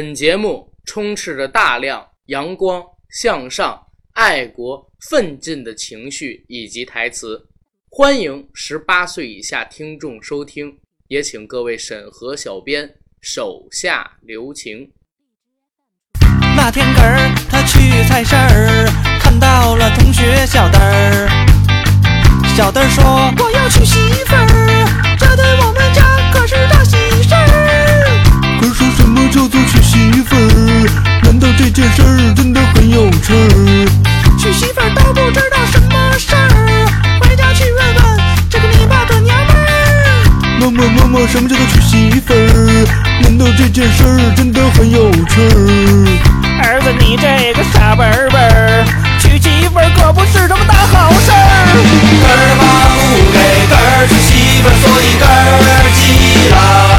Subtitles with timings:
[0.00, 3.76] 本节目充斥着大量阳光、向上、
[4.12, 7.48] 爱国、奋进的情绪以及台词，
[7.90, 10.72] 欢迎十八岁以下听众收听，
[11.08, 12.88] 也请各位审核小编
[13.20, 14.88] 手下留情。
[16.56, 21.28] 那天根儿他去菜市儿，看到了同学小灯儿。
[22.56, 23.02] 小灯儿说
[23.44, 28.04] ：“我要娶媳妇儿，这对我们家可是大喜事儿。”
[28.60, 30.88] 可是什么叫做娶媳妇儿？
[31.24, 33.88] 难道这件事儿真的很有趣儿？
[34.38, 36.86] 娶媳妇儿都不知道什么事儿，
[37.20, 38.04] 回家去问问
[38.48, 39.66] 这个你爸的娘们儿。
[40.60, 42.86] 妈妈妈妈，什么叫做娶媳妇儿？
[43.22, 46.06] 难道这件事儿真的很有趣儿？
[46.62, 48.84] 儿子，你这个傻笨笨儿，
[49.18, 51.74] 娶媳妇儿可不是什么大好事儿。
[52.22, 52.62] 根 儿妈
[52.94, 52.98] 不
[53.34, 56.97] 给根儿娶媳妇儿，所以根儿急了。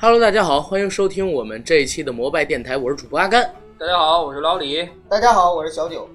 [0.00, 3.42] Hello，大家好，欢迎收听我们这一期的摩拜电台，我是主播阿甘。
[3.76, 4.88] 大家好，我是老李。
[5.08, 6.08] 大家好，我是小九。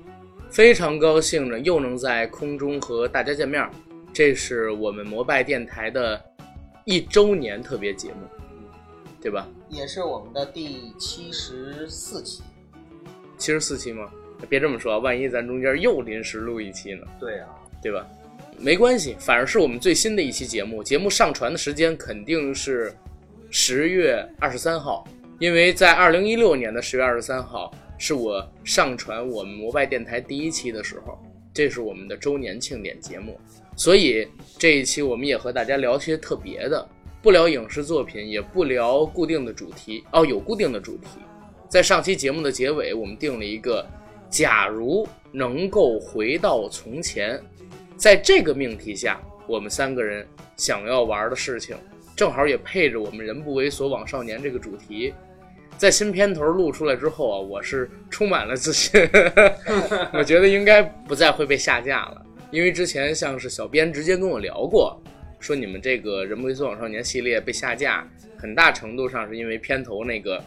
[0.50, 3.70] 非常高兴呢，又能在空中和大家见面儿。
[4.14, 6.17] 这是我们摩拜电台的
[6.86, 8.20] 一周年特别节目，
[9.22, 9.45] 对吧？
[9.67, 12.42] 也是我们的第七十四期。
[13.38, 14.09] 七十四期吗？
[14.47, 17.50] 别这么说，万一咱中间又临时录一期呢，对啊，
[17.81, 18.08] 对吧？
[18.58, 20.81] 没关系，反正是我们最新的一期节目。
[20.81, 22.95] 节目上传的时间肯定是
[23.56, 31.20] 十月二十三号，因为在二零一六年的十月二十三号是我上传我们摩拜电台第一期的时候，
[31.54, 33.40] 这是我们的周年庆典节目。
[33.76, 36.84] 所以这一期我们也和大家聊些特别的，
[37.22, 40.04] 不聊影视作品，也不聊固定的主题。
[40.12, 41.08] 哦，有固定的主题。
[41.70, 43.86] 在上期节目的结尾，我们定了一个
[44.31, 47.40] “假如能够回到从前”。
[47.97, 50.28] 在这个命题下，我们三个人
[50.58, 51.78] 想要玩的事情，
[52.16, 55.13] 正好也配着我们“人不为所往少年”这个主题。
[55.78, 59.01] 在新片头录出来之后啊，我是充满了自信，
[60.13, 62.25] 我觉得应该不再会被下架了。
[62.51, 65.01] 因为之前像是小编直接跟我聊过，
[65.40, 68.07] 说你们这个“人不为所往少年”系列被下架，
[68.38, 70.41] 很大程度上是因为片头那个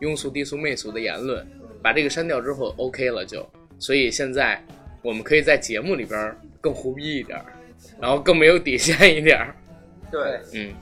[0.00, 1.44] 庸俗、低俗、媚俗的言论，
[1.82, 3.44] 把这个删掉之后 OK 了就。
[3.80, 4.64] 所以现在
[5.02, 7.42] 我们可以在节目里边更胡逼一点，
[8.00, 9.44] 然后更没有底线一点。
[10.10, 10.72] 对，嗯，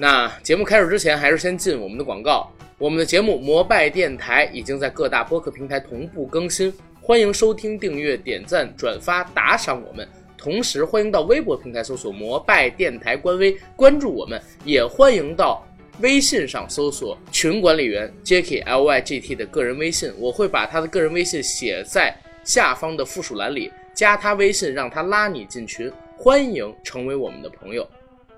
[0.00, 2.48] 那节目开始之前，还是先进我们的广告。
[2.78, 10.08] 我们的节目《摩拜电台》已经在各大播客平台同步更新，欢迎收听、订阅、点赞、转发、打赏我们。
[10.36, 15.66] 同时，欢迎到微博平台搜索“摩拜电台”官微关注我们，也欢迎到
[16.00, 27.84] 微信上搜索群管理员 Jacky L Y G T 的个人微信，我会把他的个人微信写在下方的附属栏里，加他微信，让他拉你进群，欢迎成为我们的朋友。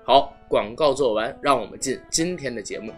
[0.03, 2.91] 好，广告做完，让我们进今天的节目。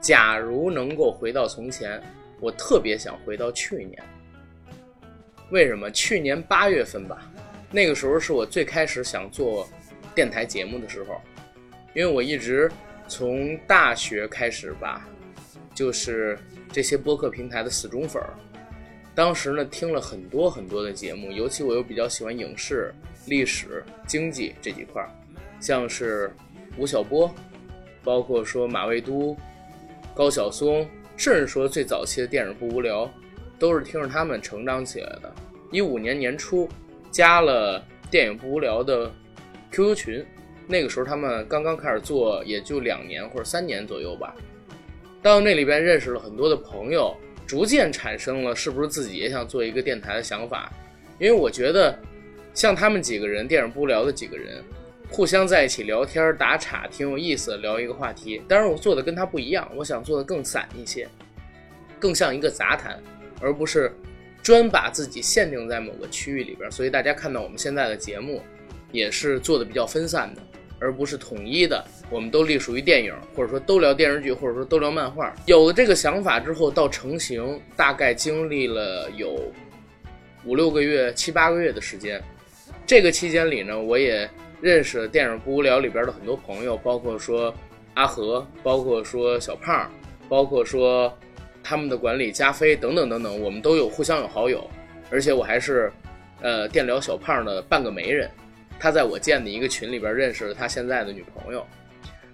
[0.00, 2.02] 假如能够回到从前，
[2.40, 3.96] 我特别想回到去年。
[5.50, 5.88] 为什么？
[5.92, 7.30] 去年八月份吧，
[7.70, 9.68] 那个时候是我最开始想做
[10.16, 11.20] 电台节目的时候，
[11.94, 12.68] 因为我一直
[13.06, 15.08] 从大学开始吧，
[15.76, 16.36] 就是
[16.72, 18.30] 这些播客平台的死忠粉儿。
[19.14, 22.92] 当时呢，听了很多很多的节目，尤其我又比较喜欢影视、
[23.28, 25.08] 历史、经济这几块儿，
[25.60, 26.32] 像是
[26.76, 27.32] 吴晓波，
[28.02, 29.36] 包括说马未都、
[30.14, 33.10] 高晓松，甚至说最早期的电影不无聊，
[33.58, 35.32] 都是听着他们成长起来的。
[35.70, 36.68] 一五年年初
[37.10, 39.12] 加了电影不无聊的
[39.70, 40.26] QQ 群，
[40.66, 44.34] 那个时候他们刚刚开始做，也就两年或者三年左右吧。
[45.20, 47.14] 到那里边认识了很多的朋友，
[47.46, 50.72] 逐渐产生了是不是自己也想做一个电台的想法。
[51.18, 51.98] 因为我觉得，
[52.54, 54.62] 像他们几个人，电影不聊的几个人，
[55.10, 58.42] 互相在一起聊天打岔，挺有意思的，聊一个话题。
[58.48, 61.08] 当然，我做的跟他不一样，我想做的更散一些，
[61.98, 63.00] 更像一个杂谈，
[63.40, 63.92] 而不是
[64.42, 66.70] 专把自己限定在某个区域里边。
[66.70, 68.42] 所以大家看到我们现在的节目，
[68.92, 70.42] 也是做的比较分散的，
[70.80, 71.84] 而不是统一的。
[72.10, 75.34] 我们都隶属于电影，或者说都聊电视剧，或者说都聊漫画。
[75.46, 79.52] 有了这个想法之后，到成型大概经历了有
[80.44, 82.22] 五六个月、七八个月的时间。
[82.88, 84.26] 这个期间里呢，我也
[84.62, 87.54] 认识了电影不无聊里边的很多朋友，包括说
[87.92, 89.90] 阿和，包括说小胖，
[90.26, 91.12] 包括说
[91.62, 94.66] 他们的管理加菲等等等等，我们都有互相有好友，
[95.10, 95.92] 而且我还是
[96.40, 98.30] 呃电聊小胖的半个媒人。
[98.80, 101.66] 他在我建的一个群里边认识了他现在的女朋友。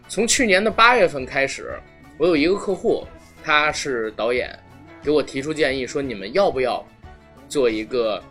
[0.07, 1.73] 从去年的八月份开始，
[2.17, 3.05] 我有一个客户，
[3.43, 4.57] 他是导演，
[5.03, 6.87] 给我提出建议说你们要不要
[7.49, 8.23] 做一个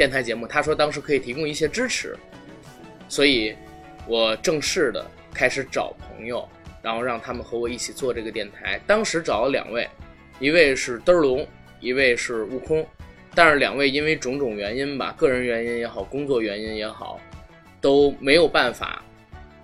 [0.00, 0.46] 电台节目？
[0.46, 2.16] 他说当时可以提供一些支持，
[3.06, 3.54] 所以
[4.06, 6.48] 我正式的开始找朋友，
[6.80, 8.80] 然后让他们和我一起做这个电台。
[8.86, 9.86] 当时找了两位，
[10.38, 11.46] 一位是嘚儿龙，
[11.80, 12.86] 一位是悟空，
[13.34, 17.20] 但是两位因为种种原因吧，个人原因也好，工作原因也好，
[17.78, 19.04] 都没有办法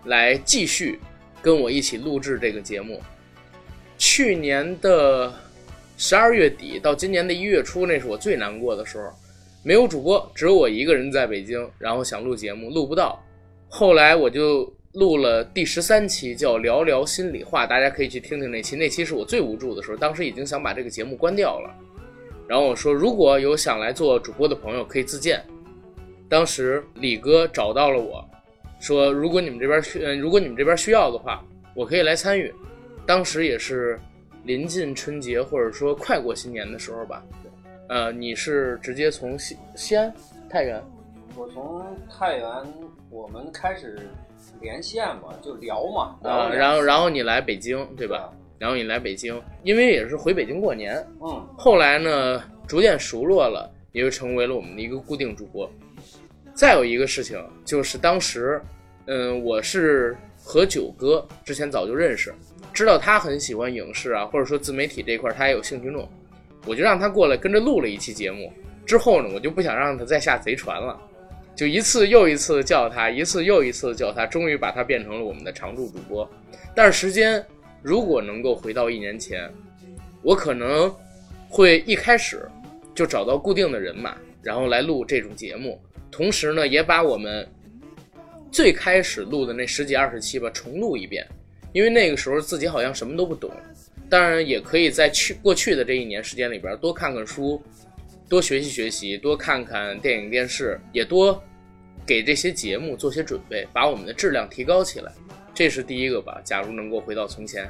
[0.04, 1.00] 来继续
[1.40, 3.02] 跟我一起录制这个节目。
[3.96, 5.32] 去年的
[5.96, 9.10] 十二月底到今年的一月初，那是我最难过的时候，
[9.66, 13.20] 没有主播，只有我一个人在北京，然后想录节目录不到，
[13.68, 21.74] 后来我就录了第十三期，叫《聊聊心里话》，大家可以去听听那期，那期是我最无助的时候，当时已经想把这个节目关掉了。
[22.46, 25.42] 然后我说，如果有想来做主播的朋友，可以自荐。
[26.28, 28.24] 当时李哥找到了我，
[28.78, 32.54] 说如果你们这边需，嗯，如果你们这边需要的话，我可以来参与。
[33.04, 33.98] 当时也是
[34.44, 37.20] 临近春节或者说快过新年的时候吧。
[37.88, 40.12] 呃，你是直接从西西安、
[40.50, 40.82] 太原，
[41.36, 42.48] 我从太原，
[43.10, 43.96] 我们开始
[44.60, 48.32] 连线嘛，就聊嘛，啊，然后然后你来北京，对吧？？
[48.58, 55.70] 然后你来北京，因为也是回北京过年，嗯，后来呢，逐渐熟络了，也就成为了我们的一个固定主播。
[56.54, 58.60] 再有一个事情就是当时，
[59.04, 62.34] 嗯，我是和九哥之前早就认识，
[62.72, 66.08] 知道他很喜欢影视啊，或者说自媒体这一块他也有兴趣弄，
[66.66, 68.52] 我就让他过来跟着录了一期节目。
[68.84, 70.96] 之后呢，我就不想让他再下贼船了，
[71.56, 76.28] 就一次又一次地叫他，一次又一次地叫他，终于把他变成了我们的常驻主播。
[76.74, 77.44] 但是时间
[77.82, 79.50] 如果能够回到一年前，
[80.22, 80.94] 我可能
[81.48, 82.48] 会一开始
[82.94, 85.80] 就找到固定的人马，然后来录这种节目，
[86.10, 87.44] 同时呢，也把我们
[88.52, 91.26] 最开始录的那十几二十期吧重录一遍，
[91.72, 93.50] 因为那个时候自己好像什么都不懂。
[94.08, 97.60] 当然，也可以在去过去的这一年时间里边多看看书，
[98.28, 101.42] 多学习学习，多看看电影电视，也多
[102.06, 105.12] 给这些节目做些准备，把我们的质量提高起来。
[105.54, 106.40] 这是第一个吧。
[106.44, 107.68] 假如能够回到从前，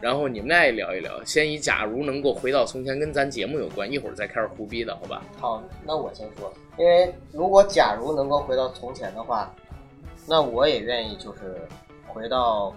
[0.00, 5.22] 然后你们俩也聊一聊，先以假如能够回到从前跟咱节目有关，一会儿再开始胡逼的好吧？
[5.38, 9.54] 好，那我先说，因为如果假如能够回到从前的话，
[10.26, 11.60] 那我也愿意就是
[12.06, 12.74] 回到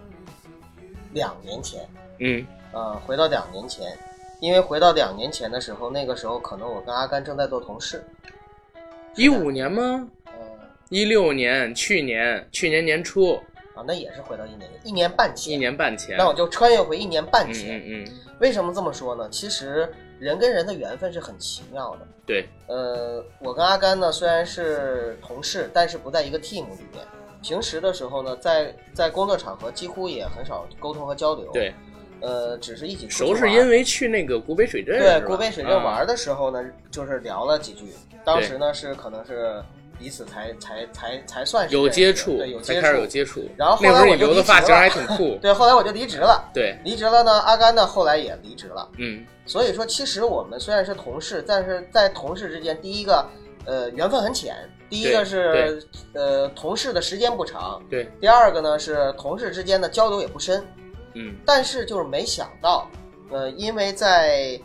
[1.14, 1.82] 两年前，
[2.20, 3.98] 嗯呃，回到两年前，
[4.40, 8.04] 因为回到两年前的时候，那个时候可能我跟阿甘正在做同事，
[9.16, 10.08] 一五年吗？
[10.26, 10.34] 呃，
[10.90, 13.36] 一六年，去年，去年年初，
[13.76, 16.18] 啊，那也是回到一年一年半前，一，年半前。
[16.18, 17.80] 那我就穿越回一年半嗯前。
[17.80, 18.08] 嗯嗯，
[18.40, 19.30] 为什么这么说呢？
[19.30, 19.88] 其实
[20.20, 22.08] 人跟人的缘分是很奇妙的。
[22.26, 27.06] 对，呃，我跟阿甘呢虽然是同事，但是不在一个 team 里面。
[27.42, 31.74] 平时的时候呢，在在工作场合几乎也很少沟通和交流。，对，
[32.24, 37.84] 呃，只是一起熟是因为去那个古北水镇，对古北水镇啊玩的时候呢，就是聊了几句。
[38.24, 39.62] 当时呢是可能是
[40.00, 43.44] 彼此才才才才算是有接触对，有才开始有接触。
[43.58, 45.38] 然后后来我就离职留的发型了还挺酷。
[45.44, 46.50] 对，后来我就离职了。
[46.54, 48.88] 对，离职了呢，阿甘呢后来也离职了。
[48.98, 53.26] 嗯，所以说，其实我们虽然是同事，但是在同事之间，第一个，
[53.66, 54.54] 呃，缘分很浅；
[54.90, 60.66] 第一个是，呃，同事的时间不长；对，第二个呢是同事之间的交流也不深。
[61.16, 62.88] 嗯，但是就是没想到，
[63.30, 64.60] 呃，因为在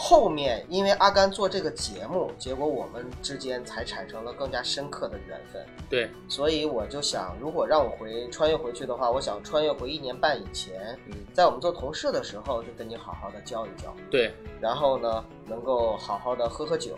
[0.00, 5.60] 后面，因为阿甘做这个节目，结果我们之间才产生了更加深刻的缘分。
[5.90, 13.92] 对，所以我就想，如果让我回穿越回去的话，我想穿越回一年半以前，嗯，在我们做同事的时候，就跟你好好的交一交。
[14.08, 16.96] 对，然后呢，能够好好的喝喝酒，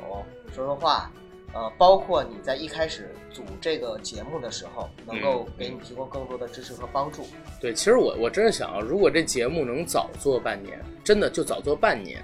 [0.55, 1.11] 说说话，
[1.53, 7.27] 呃，包括你在一开始组这个节目的时候，能够嗯给你提供更多的支持和帮助。
[7.61, 12.23] 对，其实我我真的想啊，如果这节目能早做半年，真的就早做半年。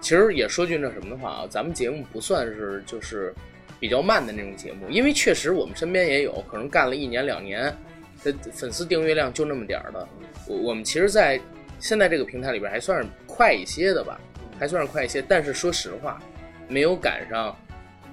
[0.00, 3.34] 其实也说句那什么的话啊，咱们节目不算是就是
[3.80, 7.76] 比较慢的那种节目，因为确实我们身边也有可能干了一年两年，
[8.22, 10.08] 的粉丝订阅量就那么点儿的。
[10.46, 11.40] 我我们其实，在
[11.80, 14.20] 现在这个平台里边还算是快一些的吧，
[14.56, 15.20] 还算是快一些。
[15.20, 16.20] 但是说实话，
[16.68, 17.56] 没有赶上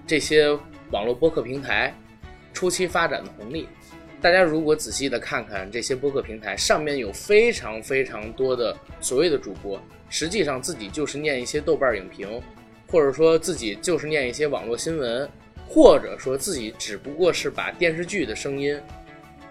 [0.07, 0.49] 这些
[0.91, 1.93] 网络播客平台
[2.53, 3.67] 初期发展的红利。
[4.21, 12.41] 大家如果仔细的看看这些播客平台，上面有非常非常多的所谓的主播，实际上自己就是念一些豆瓣影评，
[12.87, 15.29] 或者说自己就是念一些网络新闻，
[15.67, 18.79] 或者说自己只不过是把电视剧的声音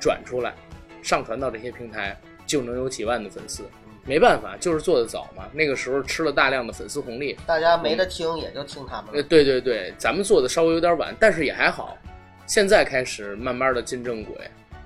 [0.01, 0.55] 转出来，
[1.03, 3.63] 上传到这些平台，就能有几万的粉丝。
[4.07, 5.49] 没办法，就是做的早嘛。
[5.53, 9.23] 那个时候吃了大量的粉丝红利，大家没得听，也就听他们呃，了。
[9.23, 11.97] 对对对，咱们做的稍微有点晚，但是也还好。
[12.47, 14.37] 现在开始慢慢的进正轨，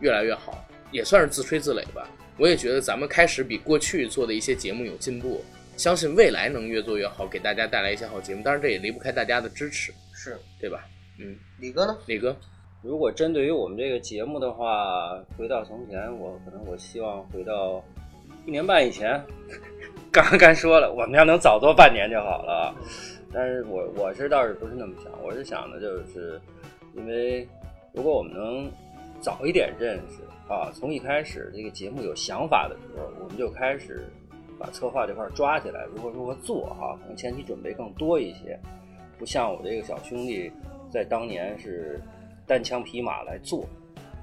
[0.01, 2.09] 越来越好，也算是自吹自擂吧。
[2.37, 5.45] 我也觉得咱们开始比过去做的一些节目有进步，
[5.77, 8.43] 相信未来能越做越好，给大家带来一些好节目。
[8.45, 10.87] 当然，这也离不开大家的支持，是对吧？
[11.19, 11.99] 嗯，李哥呢？
[12.07, 12.37] 李哥，
[12.81, 17.85] 如果针对于我们这个节目的话，回到从前，我可能我希望回到
[18.49, 19.23] 一年半以前。
[20.11, 22.75] 刚刚说了，我们要能早做半年就好了。
[23.31, 26.41] 但是我我是倒是不是那么想，我是想的就是，
[26.95, 27.47] 因为
[27.93, 28.67] 如果我们能
[29.21, 34.09] 早一点认识啊，从一开始这个节目有想法的时候，我们就开始
[34.59, 38.59] 把策划这块抓起来，如何如何做哈、可能前期准备更多一些，
[39.19, 40.51] 不像我这个小兄弟
[40.91, 42.01] 在当年是
[42.47, 43.63] 单枪匹马来做。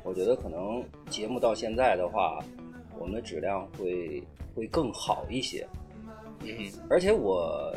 [0.03, 2.39] 我觉得可能节目到现在的话，
[2.99, 4.23] 我们的质量会
[4.55, 5.67] 会更好一些。
[6.41, 7.73] 嗯，而且我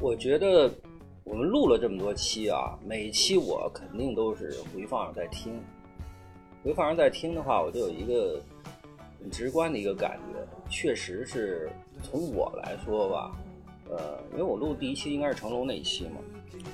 [0.00, 0.70] 我觉得
[1.24, 5.52] 我们录了这么多期啊，每一期我肯定都是回放着在听。
[6.62, 8.40] 回放着在听的话，我就有一个
[9.20, 10.38] 很直观的一个感觉，
[10.70, 11.70] 确实是
[12.02, 13.36] 从我来说吧，
[13.90, 16.20] 呃，因为我录第一期应该是成龙那一期嘛，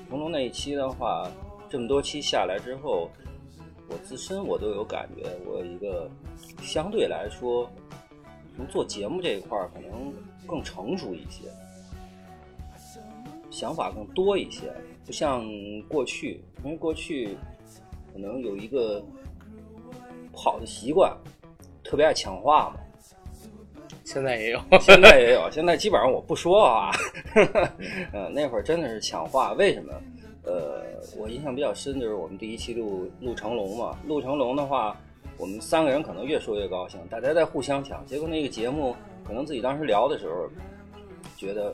[0.08, 1.28] 成龙那一期的话，
[1.68, 3.10] 这么多期下来之后，
[3.90, 6.08] 我自身我都有感觉，我有一个
[6.62, 7.68] 相对来说，
[8.56, 10.14] 从做节目这一块儿可能
[10.46, 11.50] 更成熟一些，
[13.50, 14.72] 想法更多一些，
[15.04, 15.44] 不像
[15.88, 17.36] 过去，因为过去
[18.12, 19.04] 可能有一个
[20.30, 21.12] 不好的习惯，
[21.82, 22.76] 特别爱抢话嘛。
[24.04, 26.90] 现在也有，现在也有，现在基本上我不说话。
[28.12, 29.92] 呃，那会儿真的是抢话，为什么？
[30.50, 30.82] 呃，
[31.16, 34.96] 我印象比较深就是我们第一期录录成龙嘛，录成龙的话，
[35.36, 38.04] 我们三个人可能越说越高兴，大家在互相抢。
[38.04, 40.50] 结果那个节目，可能自己当时聊的时候，
[41.36, 41.72] 觉得，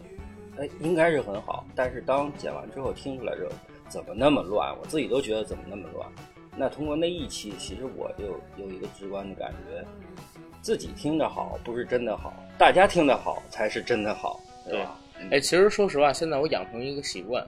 [0.58, 3.50] 哎，应该是很好，但是当剪完之后听出来之后，
[3.88, 4.76] 怎么那么乱？
[4.78, 6.06] 我自己都觉得怎么那么乱。
[6.54, 8.24] 那通过那一期，其实我就
[8.62, 9.82] 有一个直观的感觉，
[10.60, 14.98] 自己听着好不是真的好，大家听的好才是真的好，对吧？
[15.30, 17.46] 哎，其实说实话，现在我养成一个习惯，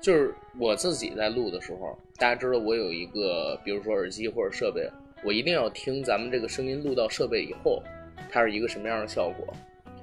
[0.00, 4.88] 就是我自己在录的时候，大家知道我有一个，比如说耳机或者设备，
[5.24, 7.82] 我一定要听咱们这个声音录到设备以后，
[8.30, 9.54] 它是一个什么样的效果，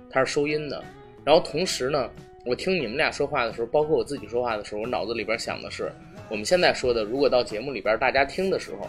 [0.10, 0.84] 它是收音的。
[1.24, 2.10] 然后同时呢，
[2.46, 5.92] 我听你们俩说话的时候，包括我自己说话的时候，我脑子里边想的是，
[6.30, 8.88] 我们现在说的，如果到节目里边大家听的时候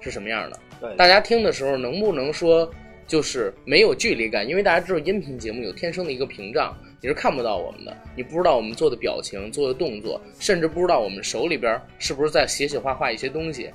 [0.00, 0.58] 是什么样的？
[0.80, 2.70] 对，大家听的时候能不能说
[3.06, 4.46] 就是没有距离感？
[4.46, 13.70] 因为大家知道音频节目有天生的一个屏障，你是看不到我们的，你不知道我们做的表情、做的动作，甚至不知道我们手里边是不是在写写画画一些东西，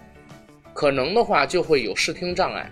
[0.74, 2.70] 可能的话就会有视听障碍，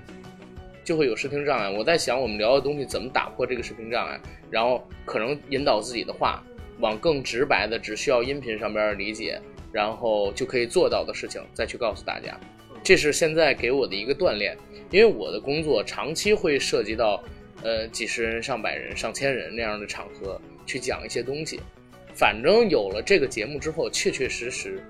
[0.83, 1.69] 就会有视听障碍。
[1.69, 4.19] 我在想我们聊的东西怎么打破这个视听障碍，
[4.51, 6.43] 然后可能引导自己的话
[6.79, 9.41] 往更直白的，只需要音频上边的理解，
[9.72, 12.39] 然后就可以做到的事情再去告诉大家。
[12.83, 14.55] 这是现在给我的一个锻炼，
[14.91, 17.24] 因为我的工作长期会涉及到，
[17.63, 21.60] 呃，几十人、上百人、上千人那样的场合去讲一些东西。
[22.13, 24.84] 反正有了这个节目之后，确确实实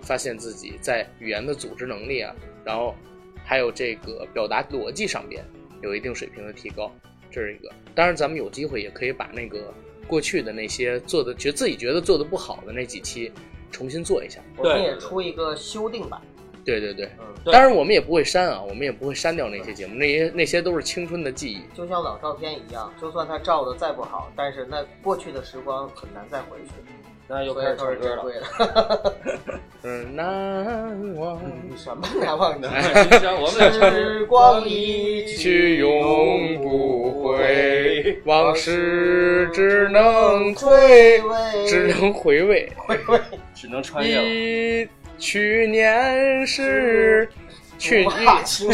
[0.00, 2.34] 发现自己在语言的组织能力啊，
[2.64, 2.94] 然后
[3.44, 5.44] 还有这个表达逻辑上边
[5.82, 6.90] 有一定水平的提高，
[7.30, 7.70] 这是一个。
[7.94, 9.72] 当然，咱们有机会也可以把那个
[10.06, 13.30] 过去的那些做的觉自己觉得做的不好的那几期
[13.70, 14.40] 重新做一下。
[14.56, 16.20] 我们也出一个修订版。
[16.68, 21.62] 对对对，嗯，当然我们也不会删啊，我们也不会删掉那些节目，那些那些都是青春的记忆。
[21.74, 26.72] 就像老照片一样，就算它照的再不好，但是那过去的时光很难再回去。
[27.30, 29.14] 那又开始唱歌了。
[29.84, 31.40] 嗯，难忘
[31.76, 32.68] 什么难忘的？
[33.72, 42.72] 时光一去永不回，往事只能追，味，只能回味。
[42.76, 43.20] 回味。
[43.54, 44.22] 只能穿越了。
[44.22, 47.28] 忆去年是
[47.78, 48.06] 去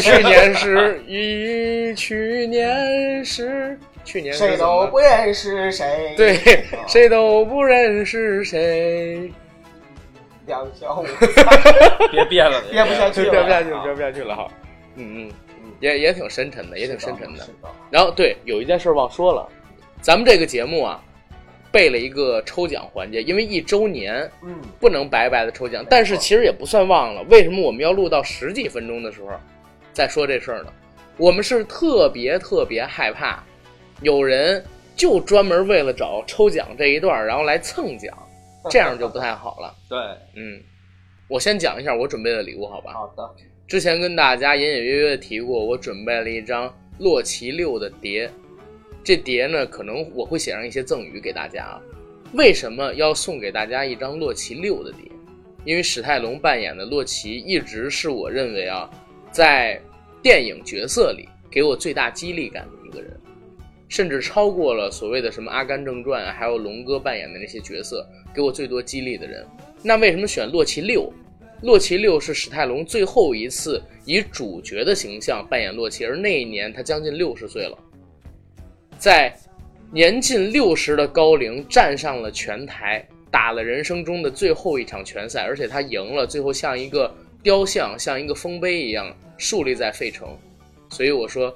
[0.01, 6.13] 去年是一去年是去年谁都不认识谁。
[6.15, 6.37] 对，
[6.87, 9.31] 谁都不认识谁。
[10.45, 11.05] 两小五
[12.11, 13.25] 别编了， 憋不下去了。
[13.25, 14.47] 就憋不下去了，憋不下去了哈。
[14.95, 15.31] 嗯嗯，
[15.79, 17.33] 也也挺深沉的，也挺深沉。
[17.35, 17.47] 的。
[17.89, 19.49] 然后对，有一件事忘说了，
[20.01, 21.03] 咱们这个节目啊，
[21.75, 27.21] 备了一个抽奖环节，因为一周年嗯，不能白白的抽奖，但是其实也不算忘了。
[27.23, 29.27] 为什么我们要录到十几分钟的时候
[29.91, 30.71] 再说这事儿呢？
[31.17, 33.43] 我们是特别特别害怕
[34.01, 34.63] 有人
[34.95, 38.17] 就专门为了找抽奖这一段，然后来蹭奖，
[38.71, 39.75] 这样就不太好了。
[39.89, 39.97] 对，
[40.41, 40.63] 嗯，
[41.27, 42.93] 我先讲一下我准备的礼物，好吧？
[42.93, 43.29] 好的。
[43.67, 48.29] 之前跟大家隐隐约约提过，我准备了一张洛奇六的碟，
[49.05, 51.81] 这碟呢，可能我会写上一些赠语给大家啊。
[52.33, 55.09] 为什么要送给大家一张洛奇六的碟？
[55.63, 58.89] 因为史泰龙扮演的洛奇一直是我认为啊，
[59.31, 59.79] 在
[60.23, 63.15] 电影角色里给我最大激励感的一个人，
[63.87, 69.45] 甚至超过了所谓的什么《阿甘正传》还有龙哥扮演的那些角色，给我最多激励的人。
[69.83, 71.13] 那为什么选洛奇六？
[71.61, 77.77] 洛奇六是史泰龙最后一次以主角的形象扮演洛奇，而那一年他将近六十岁了，
[79.05, 79.31] 在
[79.91, 90.35] 年近六十的高龄站上了拳台，打了人生中的最后一场拳赛，而且他赢了，最后像一个雕像，像一个丰碑一样树立在费城。
[90.89, 91.55] 所以我说，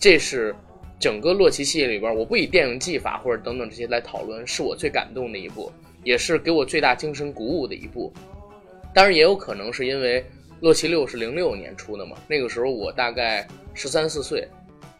[0.00, 0.56] 这是
[0.98, 5.70] 整个洛奇系列里边，我不以电影技法或者等等这些来讨论，是我最感动的一部，
[6.02, 8.10] 也是给我最大精神鼓舞的一部。
[8.94, 10.24] 当然，也有可能是因为
[10.60, 14.48] 洛奇六是零六年出的嘛，那个时候我大概十三四岁，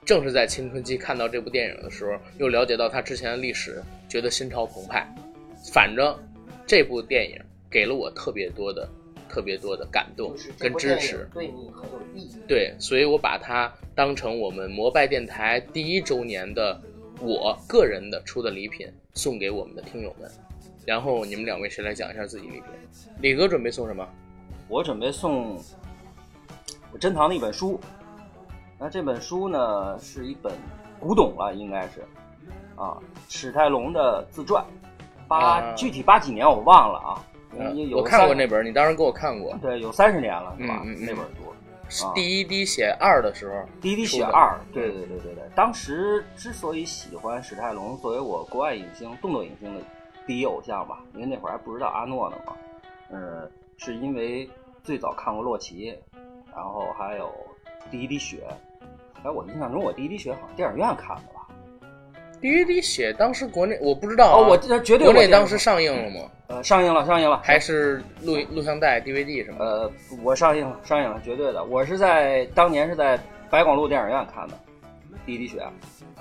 [0.06, 5.04] 正是在青春期看到这部电影的时候，又了解到它之前的历史，觉得心潮澎湃。
[5.72, 6.16] 反正
[6.64, 7.36] 这部电影
[7.68, 8.88] 给了我特别多的、
[9.28, 11.28] 特别多的感动跟支持。
[11.34, 12.36] 对你很有意义。
[12.46, 16.80] 对，所以我把它当成我们摩拜电台第一周年的
[17.20, 20.30] 我个人的出的礼品，送给我们的听友们。
[20.86, 22.62] 然后你们两位谁来讲一下自己礼品？
[23.20, 24.08] 李哥准备送什么？
[24.68, 25.60] 我准备送
[26.92, 27.80] 我珍藏的一本书。
[28.78, 30.52] 那这本书呢，是一本
[31.00, 32.06] 古董了，应该是
[32.76, 34.64] 啊，史泰龙的自传，
[35.26, 37.22] 八、啊具体八几年我忘了啊。
[37.94, 39.56] 我看过那本，你当时给我看过。
[39.62, 40.82] 对，有三十年了是吧？
[40.84, 41.50] 嗯嗯嗯那本书。
[42.04, 45.44] 啊第一滴血二的时候，第一滴血二，对对对对对。
[45.54, 49.80] 当时之所以喜欢史泰龙作为我国外影星、动作影星的
[50.26, 52.52] 第一偶像吧，因为那会儿还不知道阿诺呢嘛，
[53.10, 54.50] 嗯，是因为
[54.82, 55.96] 最早看过洛奇，
[56.52, 57.32] 然后还有
[57.88, 58.42] 第一滴血。
[59.24, 61.46] 哎，我印象中我第一滴血好像电影院看的吧？
[62.40, 66.30] 第一滴血当时国内我不知道、啊，哦，我这绝对国内当时上映了吗？
[66.48, 69.64] 呃上映了，上映了，还是录录像带、DVD 什么？
[69.64, 69.90] 呃，
[70.22, 71.64] 我上映了，上映了，绝对的。
[71.64, 73.18] 我是在当年是在
[73.50, 74.54] 白广路电影院看的
[75.26, 75.72] 《第一滴血》啊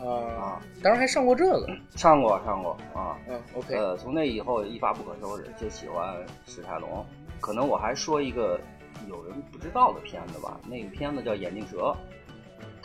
[0.03, 1.67] 啊，当时还上过这个。
[1.95, 3.17] 上过上过啊。
[3.29, 6.15] 嗯，OK，呃，从那以后一发不可收拾，就喜欢
[6.47, 7.05] 史泰龙。
[7.39, 8.59] 可能我还说一个
[9.07, 11.77] 有人不知道的片子吧，那个片子叫《眼镜蛇》，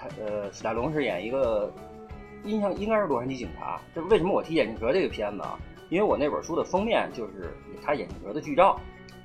[0.00, 1.70] 他呃，史泰龙是演一个
[2.44, 3.78] 印象应该是洛杉矶警察。
[3.94, 5.58] 这为什么我提《眼镜蛇》这个片子啊？
[5.90, 7.52] 因为我那本书的封面就是
[7.84, 8.80] 他眼镜蛇的剧照。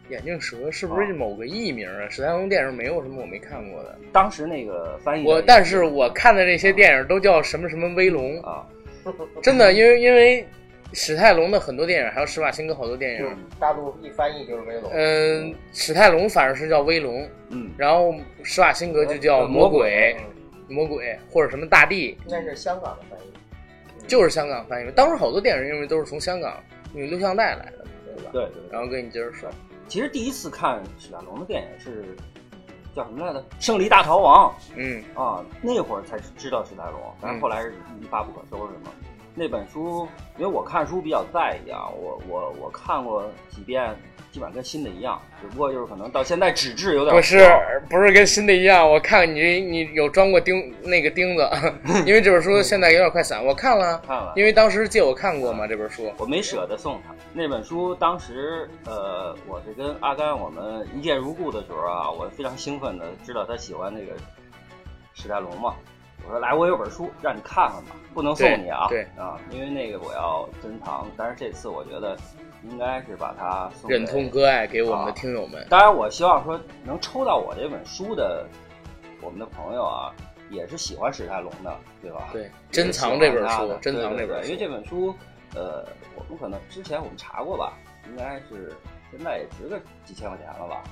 [0.09, 2.09] 眼镜蛇是不是某个艺名啊？
[2.09, 3.97] 史泰龙电影没有什么我没看过的。
[4.11, 8.67] 当时那个翻译我但是我看的这些电影都叫什么什么威龙，啊，
[9.41, 10.45] 真的，因为因为
[10.93, 14.91] 史泰龙的很多电影，还有施瓦辛格好多电影，大陆一翻译就是威龙。
[14.93, 20.25] 嗯，史泰龙反而是叫威龙，嗯，然后施瓦辛格就叫魔鬼，嗯
[20.67, 23.34] 魔鬼或者什么大地，那是香港的翻译。
[24.08, 24.91] 就是香港翻译。
[24.91, 26.62] 当时好多电影因为都是从香港
[26.93, 28.30] 用录像带来的，对吧？
[28.32, 28.71] 对对。
[28.71, 29.49] 然后跟你接着说，
[29.88, 32.15] 其实第一次看史泰龙的电影是
[32.95, 34.54] 叫什么来着，《胜利大逃亡》。
[34.75, 38.91] 嗯，啊，那会儿才知道史泰龙，但是后来是一发不可收拾嘛。
[39.34, 43.93] 那本书，因为我看书比较在意啊，我我我看过几遍，
[44.35, 47.39] 基本上跟新的一样，只不过就是可能到现在纸质有点不是
[47.89, 51.49] 不是跟新的一样，我看你你有装过钉那个钉子，
[52.05, 57.95] 因为这本书现在有点快散，我看了，看了，因为当时借我看过嘛这本书，我没舍得送他那本书。
[57.95, 64.11] 当时呃，我是跟阿甘我们一见如故的时候啊，我非常兴奋的知道他喜欢那个
[65.13, 65.75] 史泰龙嘛。
[66.25, 71.07] 我说来，我有本书让你看看吧，不能送你啊，对啊，因为那个我要珍藏。
[71.15, 72.17] 但是这次我觉得
[72.69, 75.65] 应该是把它送忍痛割爱给我们的听友们。
[75.69, 78.47] 当然，我希望说能抽到我这本书的
[79.21, 80.13] 我们的朋友啊，
[80.49, 82.30] 也是喜欢史泰龙的，对吧？
[82.34, 85.15] 对，珍藏这本书珍藏这本书，因为这本书，
[85.56, 87.73] 呃，我们可能之前我们查过吧，
[88.10, 88.73] 应该是
[89.12, 90.84] 现在也值个几千块钱了吧？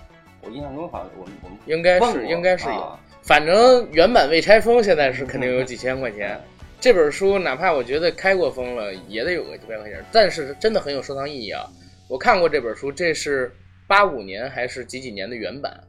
[0.41, 6.39] 我印象中好像我们我们应该是应该是有啊，反正原版未拆封，现在是肯定有几千块钱。
[6.83, 11.65] 这本书哪怕我觉得开过封了，也得有个几百块钱，但是真的很有收藏意义啊！
[12.09, 13.49] 我看过这本书，这是
[13.87, 15.81] 八五年还是几几年的原版，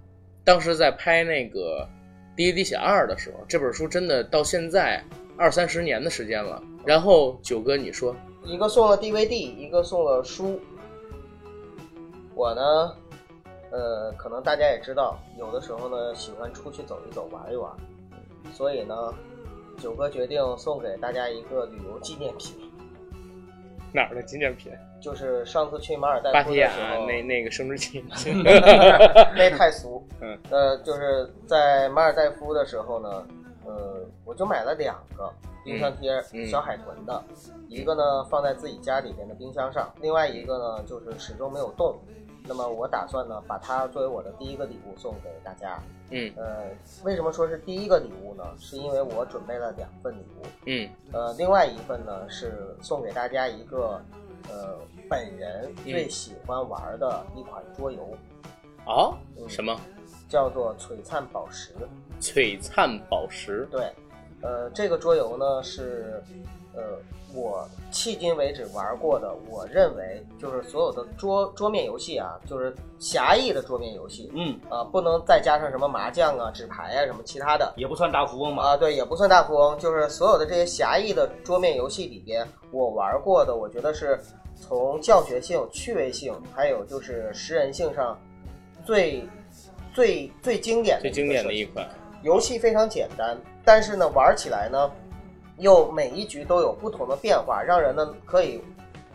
[0.44, 1.85] 当时在拍那个
[2.37, 5.02] 《第一滴血二》的时候，这本书真的到现在
[5.37, 6.62] 二三十年的时间了。
[6.85, 10.61] 然后九哥，你说一个送了 DVD，一个送了书。
[12.37, 12.94] 我呢，
[13.72, 17.72] 呃，可能大家也知道，有的时候呢喜欢出去走一走、玩一玩，
[18.52, 19.12] 所以呢，
[19.78, 22.56] 九哥决定送给大家一个旅游纪念品，
[23.92, 24.72] 哪儿的纪念品？
[25.00, 28.02] 就是上次去马尔代夫的时候，那那个生殖器。
[29.37, 30.02] 那太俗。
[30.20, 33.26] 嗯， 呃，就是在马尔代夫的时候呢，
[33.66, 35.30] 呃，我就买了两个
[35.62, 37.22] 冰箱贴，嗯小海豚的，
[37.68, 41.94] 一个呢放在自己家里面的冰箱上，另外一个呢就是始终没有动。
[42.46, 45.80] 那么我打算呢，把它作为我的第一个礼物送给大家。
[46.11, 46.66] 嗯呃，
[47.02, 48.44] 为什么说是第一个礼物呢？
[48.59, 50.46] 是因为我准备了两份礼物。
[50.66, 53.98] 嗯呃，另外一份呢是送给大家一个，
[54.50, 54.78] 呃，
[55.09, 58.07] 本人最喜欢玩的一款桌游，
[58.87, 59.74] 哦，嗯什么
[60.28, 61.72] 叫做《璀璨宝石》。
[62.20, 63.66] 璀璨宝石？
[63.70, 63.90] 对，
[64.42, 66.22] 呃，这个桌游呢是，
[66.76, 66.82] 呃，
[67.34, 77.72] 我迄今为止玩过的，我认为就是所有的桌桌面游戏啊，就是狭义的桌面游戏嗯，啊、不能再加上什么麻将啊、纸牌啊什么其他的。
[77.76, 78.62] 也不算大富翁吧？
[78.62, 84.18] 啊，对，也不算大富翁，就是所有的这些狭义的桌面游戏里边，我玩过的，我觉得是
[84.56, 88.18] 从教学性、趣味性，还有就是识人性上
[88.84, 89.28] 最
[89.92, 91.88] 最最经典的最经典的一款。
[92.22, 94.90] 游戏非常简单，但是呢，玩起来呢，
[95.58, 98.62] 又每一局都有不同的变化，让人呢可以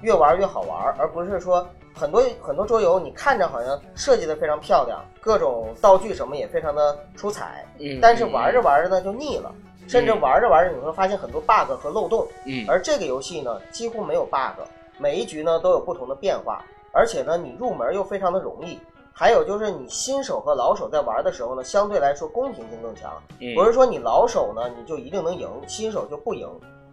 [0.01, 9.53] 越玩越好玩，而不是说很多很多桌游你看着好像设计的非常漂亮，各种道具什么也非常的出彩，嗯，但是玩着玩着呢就腻了，
[9.87, 14.63] 甚至玩着玩着你会发现很多 bug 和漏洞，嗯，而这个游戏呢几乎没有 bug，
[14.97, 18.79] 每一局呢都有不同的变化，而且呢你入门又非常的容易。
[19.19, 23.21] 还有就是你新手和老手在玩的时候呢，相对来说公平性更强。
[23.41, 26.47] 嗯不是说你老手呢你就一定能赢，新手就不赢，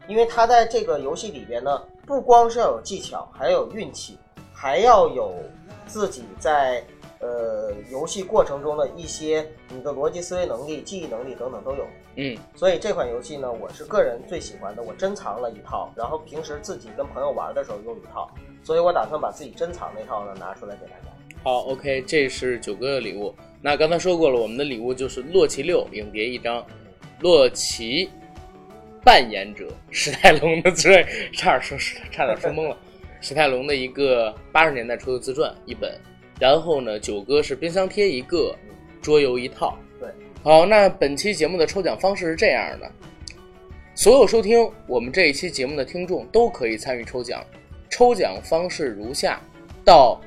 [0.09, 4.19] 因为他在这个游戏里边呢，不光是要有技巧，还要有运气，
[4.53, 5.35] 还要有
[5.87, 6.85] 自己在
[7.21, 11.87] 呃游戏过程中的一些你的逻辑思维能力、记忆能力等等都有。
[12.17, 18.29] 嗯所以这款游戏呢，我是个人最喜欢的，我珍藏了一套，然后平时自己跟朋友玩的时候用一套，
[18.65, 21.16] 所以我打算把自己珍藏那套呢拿出来给大家。
[21.47, 23.33] 好，OK，这是九哥的礼物。
[23.63, 26.67] 那刚才说过了，我们的礼物就是洛奇六影碟一张，
[27.21, 28.11] 洛奇
[29.05, 31.79] 扮演者史泰龙的自传，差点说
[32.11, 32.77] 差点说懵了，
[33.21, 35.97] 史泰龙的一个八十年代出的自传一本，
[36.41, 38.53] 然后呢，九哥是冰箱贴一个，
[39.01, 39.79] 桌游一套。
[40.01, 40.09] 对，
[40.43, 42.91] 好，那本期节目的抽奖方式是这样的，
[43.95, 47.41] 所有收听我们这一期节目的听众都可以参与抽奖，
[47.89, 49.41] 抽奖方式如下：
[49.85, 50.21] 到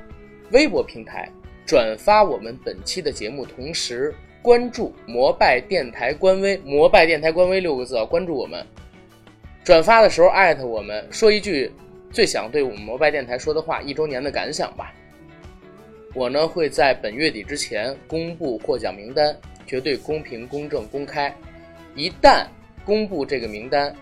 [0.50, 1.30] 微博平台
[1.64, 8.64] 转发我们本期的节目，同时关注摩拜电台官微“摩拜电台官微”六个字啊，关注我们。
[9.62, 11.70] 转发的时候艾特我们，说一句
[12.10, 14.92] 最想对我们摩拜电台说的话，一周年的感想吧。
[16.14, 21.32] 我呢会在本月底之前公布获奖名单，绝对公平、公正、公开。
[21.94, 22.46] 一旦
[22.84, 23.94] 公布这个名单，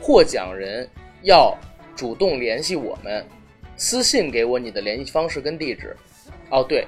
[0.00, 0.88] 获奖人
[1.22, 1.56] 要
[1.94, 3.24] 主动联系我们，
[3.76, 5.96] 私信给我你的联系方式跟地址。
[6.50, 6.86] 哦，对，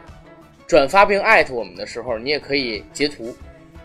[0.67, 3.35] 转发并艾特我们的时候，你也可以截图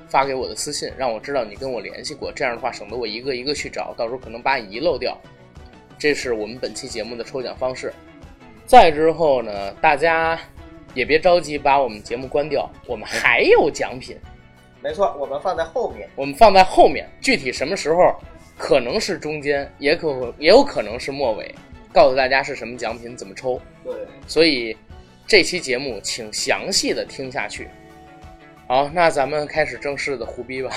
[0.08, 2.32] 发给我的私信，让我知道你跟我联系过。
[2.32, 5.18] 这样的话，省得我一个一个去找，到时候可能把你遗漏掉。
[5.98, 7.94] 这是我们本期节目的抽奖方式。
[8.66, 10.40] 再之后呢，大家
[10.94, 14.18] 也别着急把我们节目关掉，我们还有奖品，
[14.82, 16.08] 没错，我们放在后面。
[16.16, 18.16] 我们放在后面，具体什么时候
[18.58, 21.54] 可能是中间，也可也有可能是末尾，
[21.94, 23.60] 告诉大家是什么奖品，怎么抽。
[23.84, 23.94] 对，
[24.28, 24.76] 所以
[25.28, 27.68] 这期节目请详细的听下去。
[28.68, 30.70] 好，那咱们开始正式的胡逼吧，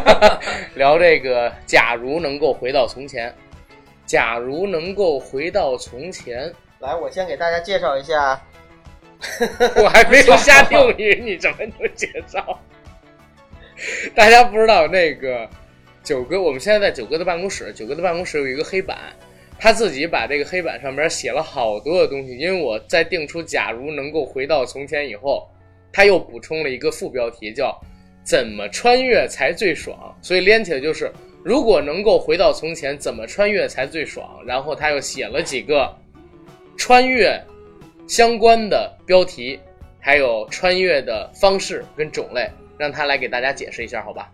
[0.76, 1.50] 聊这个。
[1.64, 3.34] 假如能够回到从前，
[4.04, 8.38] 假如能够回到从前，来，我先给大家介绍一下，
[9.82, 12.60] 我还没有下定语，你怎么能介绍？
[14.14, 15.48] 大家不知道那个
[16.04, 18.98] 九哥，我们现在在九哥的办公室，九哥的办公室有一个黑板，
[19.62, 22.36] 他自己把这个黑板上边写了好多的东西。
[22.36, 25.48] 因为我在定出“假如能够回到从前”以后，
[25.92, 27.80] 他又补充了一个副标题，叫
[28.26, 31.12] “怎么穿越才最爽”，所以连起来就是
[31.44, 34.28] “如果能够回到从前，怎么穿越才最爽”。
[34.44, 35.96] 然后他又写了几个
[36.76, 37.40] 穿越
[38.08, 39.60] 相关的标题，
[40.00, 44.28] 还有穿越的方式跟种类，让他来给大家解释一下，好吧？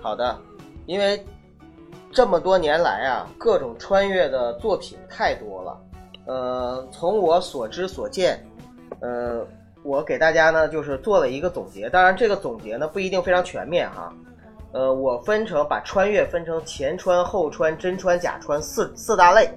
[0.00, 0.40] 好的，
[0.86, 1.20] 因为
[2.12, 5.80] 这么多年来啊，各种穿越的作品太多了。
[6.26, 8.44] 呃，从我所知所见，
[9.00, 9.46] 呃，
[9.82, 11.88] 我给大家呢就是做了一个总结。
[11.88, 14.12] 当然，这个总结呢不一定非常全面哈。
[14.72, 19.50] 呃，我分成把穿越分成前穿、后穿、真穿、假穿四四大类。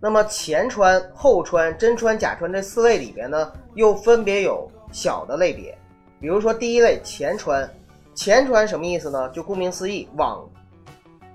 [0.00, 5.76] 那么前穿、后穿、真穿、假穿这四类里边呢，又分别有小的类别。
[6.20, 7.68] 比如说第一类前穿，
[8.14, 9.28] 前穿什么意思呢？
[9.30, 10.44] 就顾名思义，往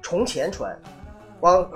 [0.08, 0.74] 从前穿，
[1.42, 1.70] 往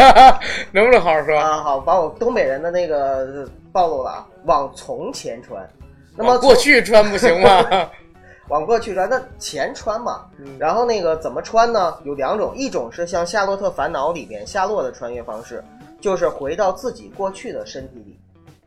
[0.72, 1.38] 能不能好好说？
[1.38, 5.68] 啊好，把我东北人的那个暴露了啊，往从前穿。
[6.16, 7.90] 那么过去穿不行吗？
[8.48, 10.24] 往过去穿，那前穿嘛。
[10.38, 11.98] 嗯然后那个怎么穿呢？
[12.04, 15.62] 有两种，一种是像《夏洛特烦恼》里边夏洛的穿越方式，
[16.00, 18.18] 就是回到自己过去的身体里，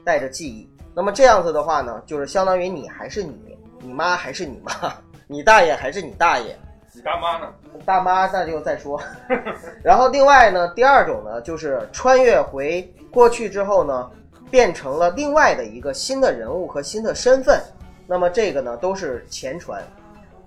[0.05, 4.93] 带着记忆，那么这样子的话呢，就是相当于你还是你，你妈还是你妈，
[5.25, 6.55] 你大爷还是你大爷，
[6.93, 7.47] 你大妈呢？
[7.85, 9.01] 大妈那就再说。
[9.81, 14.09] 然后另外呢，第二种呢，就是穿越回过去之后呢，
[14.49, 17.61] 变成了另外的一个新的人物和新的身份。
[18.07, 19.81] 那么这个呢，都是前传，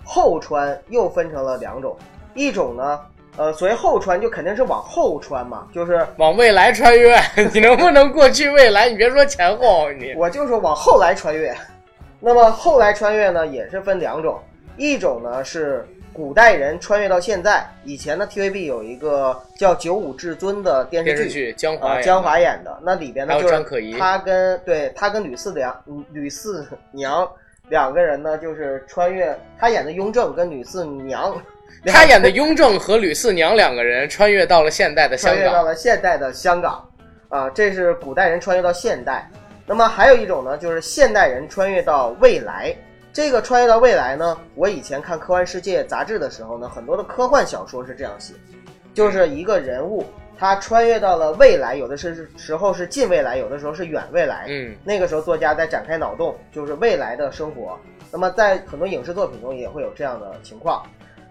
[0.03, 1.97] 后传又分成了两种，
[2.35, 2.99] 一种呢，
[3.37, 7.19] 呃，所谓后穿就肯定是往后穿嘛，就是往未来穿越，
[7.51, 8.87] 你能不能过去未来？
[8.87, 11.55] 你别说前后，你我就说往后来穿越。
[12.19, 14.39] 那么后来穿越呢，也是分两种，
[14.77, 17.67] 一种呢是古代人穿越到现在。
[17.83, 27.29] 以前呢，TVB 有一个叫《九五至尊》的电视剧，电视剧江华啊，江华演的，那里边呢就是他跟对他跟吕四娘嗯吕四娘
[27.67, 31.35] 两个人呢，就是穿越，他演的雍正跟吕四娘，
[31.85, 36.89] 他演的雍正和吕四娘两个人穿越到了现代的香港穿越到，了现代的香港，
[37.27, 39.29] 啊，这是古代人穿越到现代。
[39.67, 42.73] 那么还有一种呢，就是现代人穿越到未来。
[43.15, 48.33] 这个穿越到未来呢，我以前看《科幻世界》杂志的时候呢，很多的科幻小说是这样写，
[48.93, 50.03] 就是一个人物
[50.37, 54.47] 他穿越到了未来，有的是时候是近未来，有的时候是远未来。
[54.49, 57.79] 嗯，那个时候作家在展开脑洞，就是未来的生活。
[58.11, 60.85] 那么在很多影视作品中也会有这样的情况。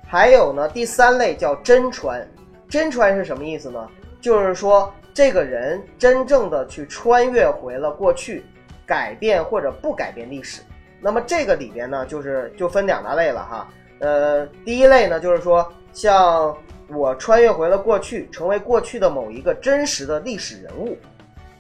[0.06, 2.26] 还有呢，第三类叫真穿，
[2.66, 3.86] 真穿是什么意思呢？
[4.22, 8.42] 就是说这个人真正的去穿越回了过去，
[8.86, 10.62] 改变或者不改变历史。
[11.04, 13.68] 那么这个里边呢，就是就分两大类了哈。
[13.98, 16.56] 呃，第一类呢，就是说像
[16.88, 20.96] 我穿越回了过去，成为过去的某一个真实的历史人物。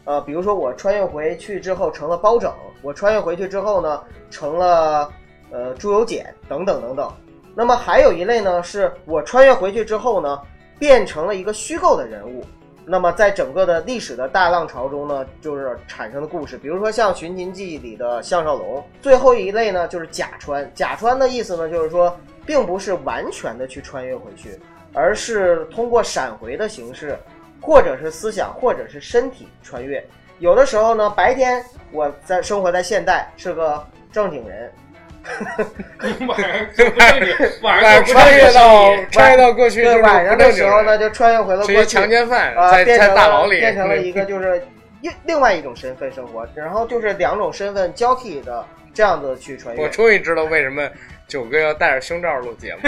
[0.06, 5.12] 呃，比如说我穿越回去之后成了包拯，我穿越回去之后呢，成了
[5.50, 7.12] 呃朱由检等等等等。
[7.54, 10.40] 那么还有一类呢，是我穿越回去之后呢，
[10.78, 12.42] 变成了一个虚构的人物。
[12.86, 18.84] 那么在整个的历史的大浪潮中呢，就是产生的故事，比如说像《寻秦记》里的项少龙。
[19.00, 20.70] 最后一类呢，就是假穿。
[20.74, 24.60] 假穿的意思呢，就是说，并不是完全的去穿越回去，
[24.92, 27.18] 而是通过闪回的形式，
[27.60, 30.04] 或者是思想，或者是身体穿越。
[30.38, 34.70] 有的时候呢，白天我在生活在现代，是个正经人，
[37.62, 44.62] 晚上穿越到穿越到过去对晚上的时候呢，就穿越回了过去，强奸犯，啊、在在变成大牢里变成了一个就是
[45.00, 49.88] 另另外一种身份生活，然后就是两种身份交替的这样子去穿越我。
[49.88, 50.88] 终于知道为什么
[51.26, 52.80] 九哥要戴着胸罩录节目。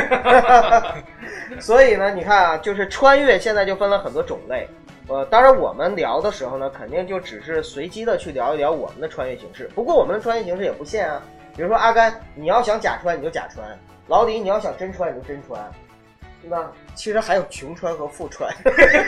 [1.58, 4.68] 所以呢，你看啊，就是穿越现在就分了很多种类。
[5.08, 9.70] 呃，当然我们聊的时候呢，肯定就只是随机的去聊一聊我们的穿越形式。
[9.74, 11.22] 不过我们的穿越形式也不限啊，
[11.56, 13.64] 比如说阿甘，你要想假穿你就假穿；
[14.08, 15.58] 老李你要想真穿你就真穿，
[16.42, 16.70] 对吧？
[16.94, 18.54] 其实还有穷穿和富穿。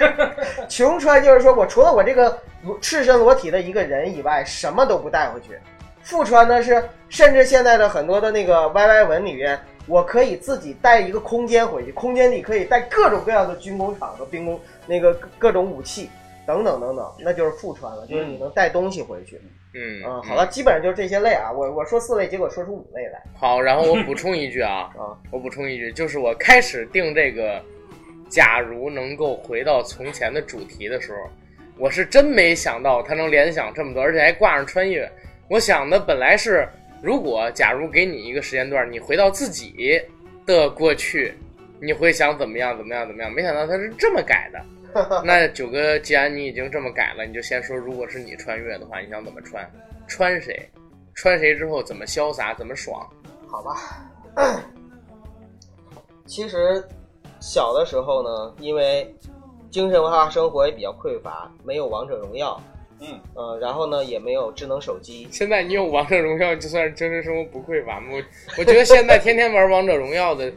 [0.67, 2.39] 穷穿就是说我除了我这个
[2.81, 5.59] 赤身裸体的一个人以外，什么都不带回去。
[6.03, 16.09] 富穿呢是，甚至现在的很多的那个 YY 文里面，我可以自己带一个空间回去，空间里可以带各种各样的军工厂和兵工那个各各种武器
[16.47, 19.37] 等等等等，那就是富穿了，就是你能带东西回去。
[19.45, 21.53] 嗯嗯，好了，基本上就是这些类啊。
[21.53, 23.23] 我我说四类，结果说出五类来。
[23.35, 27.63] 好，然后我补充一句啊 啊，我补充一句，就是我开始定这个
[28.29, 31.19] “假如能够回到从前”的主题的时候，
[31.77, 35.09] 我是真没想到它能联想这么多，而且还挂上穿越。
[35.49, 36.67] 我想的本来是，
[37.03, 40.03] 如果假如给你一个时间段，你回到自己
[40.47, 41.35] 的过去，
[41.81, 43.31] 你会想怎么样怎么样怎么样？
[43.31, 44.61] 没想到它是这么改的。
[45.25, 49.69] 那九哥，既然你已经这么改了，你就先说，如果是你穿越的话，你想怎么穿？
[50.07, 50.69] 穿谁？
[51.15, 53.07] 穿谁之后怎么潇洒，怎么爽？
[53.47, 54.09] 好吧，
[56.27, 56.83] 其实
[57.41, 59.13] 小的时候呢，因为
[59.71, 62.61] 精神文化生活也比较匮乏，没有王者荣耀，
[63.01, 68.09] 嗯，呃，然后呢也没有智能手机，现在你有王者荣耀，就算是精神生活不匮乏吗？
[68.13, 68.23] 我
[68.59, 70.53] 我觉得现在天天玩王者荣耀的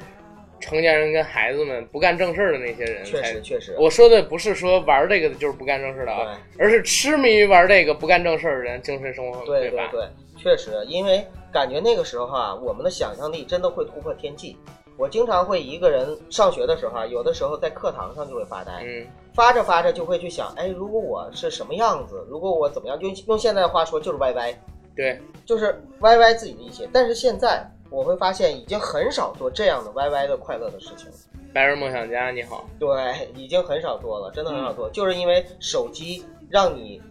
[0.61, 9.51] 成年人跟孩子们不干正事儿的那些人，确实确实，我说的不是说玩这个的就是不干正事儿的啊，而是痴迷于玩这个不干正事儿的人，精神生活很匮乏。
[9.51, 14.55] 对对对，确实，因为感觉那个时候哈、我们的想象力真的会突破天际。
[14.97, 24.53] 我经常会一个人上学的时候啊，有的时候在课堂上就会发呆，嗯，发着发着就会去想，哎，如果我是什么样子，如果我怎么样，就用现在的话说就是 YY，
[24.95, 26.87] 对，就是歪歪自己的一些。
[26.93, 31.13] 但是现在我会发现，已经很少做这样的歪歪的快乐的事情了。
[31.53, 37.01] 白日梦想家你好，对，已经很少做了，真的很少做，就是因为手机让你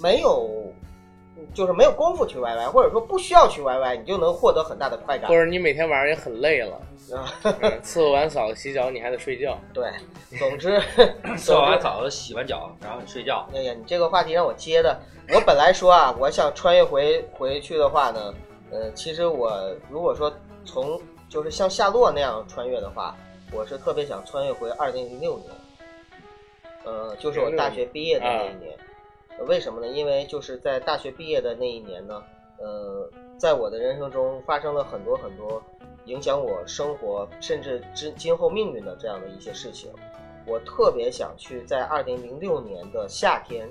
[0.00, 0.72] 没有
[1.52, 5.34] 就是没有功夫去 YY，或者说不需要去 YY，你就能获得很大的快感或。
[5.34, 6.80] 者你每天晚上也很累了，
[7.12, 9.58] 啊，嗯伺候完嫂子洗脚，你还得睡觉。
[9.74, 9.90] 对，
[10.38, 10.80] 总之，
[11.36, 13.44] 伺候完嫂子，洗完脚，然后你睡觉。
[13.52, 14.96] 哎呀，你这个话题让我接的。
[15.34, 18.32] 我本来说啊，我想穿越回回去的话呢，
[18.70, 20.32] 呃，其实我如果说
[20.64, 23.16] 从就是像夏洛那样穿越的话，
[23.52, 25.50] 我是特别想穿越回二零零六年，
[26.84, 28.76] 呃，就是我大学毕业的那一年。
[28.78, 28.82] 啊
[29.46, 29.86] 为什么呢？
[29.86, 32.22] 因为就是在大学毕业的那一年呢，
[32.58, 35.62] 呃，在我的人生中发生了很多很多
[36.06, 39.92] 影响我生活甚至今今后命运的这样的一些事情。
[40.46, 43.70] 我特别想去在二零零六年的夏天，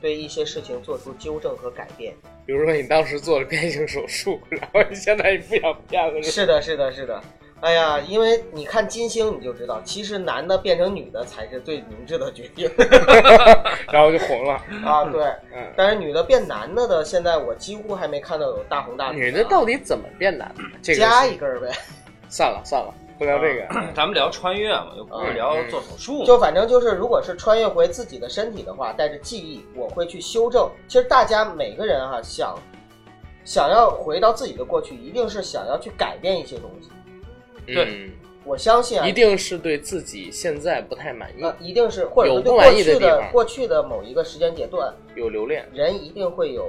[0.00, 2.14] 对一些事情做出纠正和改变。
[2.46, 7.20] 比如说你当时做了变性手术，然后你现在你不想变了，是的，是的，是的。
[7.60, 12.70] 哎呀，因为你看金星，你就知道，其实男的变成女的才是最明智的决定
[13.92, 14.54] 然后就红了。
[14.82, 15.04] 啊。
[15.04, 15.22] 对，
[15.54, 19.24] 嗯，但是女的变男的的，现在我几乎还没看到有大红大紫的。
[19.24, 20.62] 女的到底怎么变男的？
[20.82, 21.70] 这个加一根儿呗。
[22.30, 23.68] 算了算了，不聊这个。
[23.94, 26.24] 咱们聊穿越嘛，又不是聊做手术。
[26.24, 30.70] 就反正就是，如果是穿越回自己的身体的话，带着记忆，我会去修正。
[30.88, 32.58] 其实大家每个人哈、想
[33.44, 36.88] 想要回到自己的过去，一定是想要去改变一些东西。
[37.66, 38.10] 对嗯，
[38.42, 45.68] 我相信啊，一定是对自己现在不太满意，呃，一定是或者是对有不满意的过去的地方过去的某一个时间阶段，有留恋。
[45.74, 46.66] 人一定会有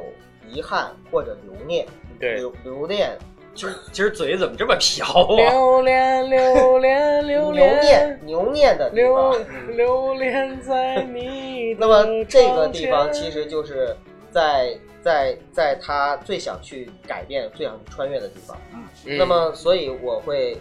[0.51, 1.87] 遗憾或者留念。
[2.19, 3.17] 对，留留恋，
[3.53, 5.35] 今儿今儿嘴怎么这么瓢啊？
[5.35, 9.35] 留恋留恋留恋留念恋留念的地留方。
[9.75, 13.95] 留恋在你那么这个地方其实就是
[14.31, 18.57] 在在在他最想去改变、最想去穿越的地方。
[18.73, 20.55] 嗯那么，所以我会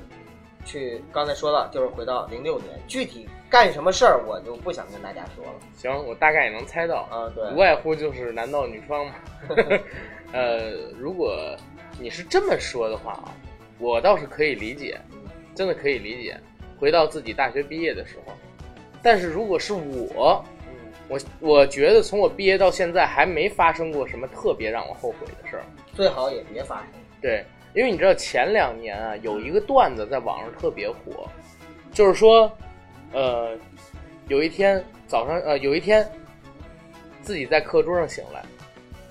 [0.65, 5.53] 去，刚才说了，就是回到零六年，具体干什么事儿，我就不想跟大家说了。
[5.77, 9.13] 行，我大概也能猜到，啊，对，无外乎就是男盗女双嘛。
[10.33, 11.37] 呃，如果
[12.01, 13.37] 你是这么说的话啊，
[13.79, 14.99] 我倒是可以理解，
[15.55, 16.39] 真的可以理解。
[16.79, 18.33] 回到自己大学毕业的时候，
[19.03, 25.63] 但是如果是我，嗯，我我觉得从我毕业到现在还没发生过什么特别让我后悔的事儿。
[25.93, 26.87] 最好也别发生。
[27.21, 31.29] 对，因为你知道前两年啊，有一个段子在网上特别火，
[31.93, 32.51] 就是说，
[33.13, 33.55] 呃，
[34.29, 36.11] 有一天早上，呃，有一天
[37.21, 38.43] 自己在课桌上醒来，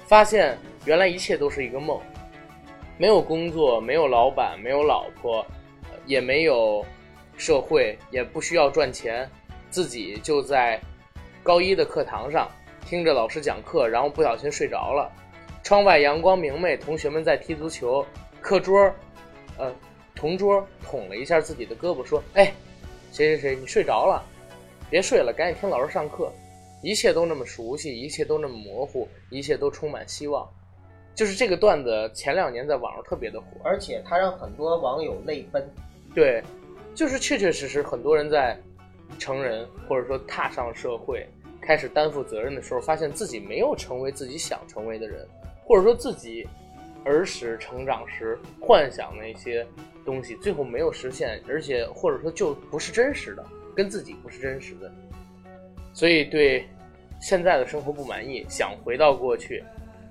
[0.08, 2.02] 发现原来一切都是一个梦，
[3.00, 5.46] 没有工作，没有老板，没有老婆，
[6.06, 6.86] 也没有
[7.38, 9.26] 社会，也不需要赚钱，
[9.70, 10.78] 自己就在
[11.42, 12.52] 高一的课堂上
[12.86, 15.10] 听着老师讲课，然后不小心睡着了。
[15.64, 18.06] 窗外阳光明媚，同学们在踢足球，
[18.42, 18.94] 课桌，
[19.58, 19.74] 呃，
[20.14, 22.52] 同桌捅了一下自己的胳膊，说：“哎，
[23.14, 24.22] 谁谁谁，你睡着了，
[24.90, 26.30] 别睡了，赶紧听老师上课。”
[26.84, 30.46] 一切都那么熟悉，一切都那么模糊，一切都充满希望。
[31.20, 35.70] 就是这个段子前两年在网上特别的火，而且它让很多网友泪奔。
[36.16, 36.42] 对，
[36.96, 38.58] 就是确确实实很多人在
[39.18, 41.28] 成人或者说踏上社会，
[41.60, 45.28] 开始担负责任的时候，发现自己没有成为自己想成为的人，
[45.66, 46.48] 或者说自己
[47.04, 49.68] 儿时成长时幻想的一些
[50.06, 54.90] 东西，最后没有实现，而且或者说就不是真实的，跟自己不是真实的，
[55.92, 56.66] 所以对
[57.20, 59.62] 现在的生活不满意，想回到过去，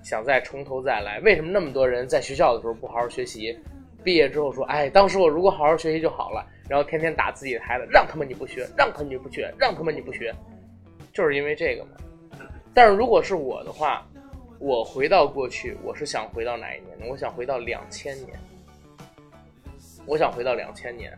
[0.08, 1.20] 想再从头再来。
[1.20, 3.54] 为什么那么多人在学校的时候不好好学习？
[4.02, 10.34] 毕业之后说，哎，当时我如果好好学习就好了，然后天天打自己的孩子，让他们你不学，让他们你不学，让他们你不学，
[11.12, 11.90] 就是因为这个嘛。
[12.72, 14.02] 但是如果是我的话，
[14.58, 17.04] 我回到过去，我是想回到哪一年呢？
[17.06, 18.28] 我想回到两千年，
[20.06, 21.12] 我想回到两千年，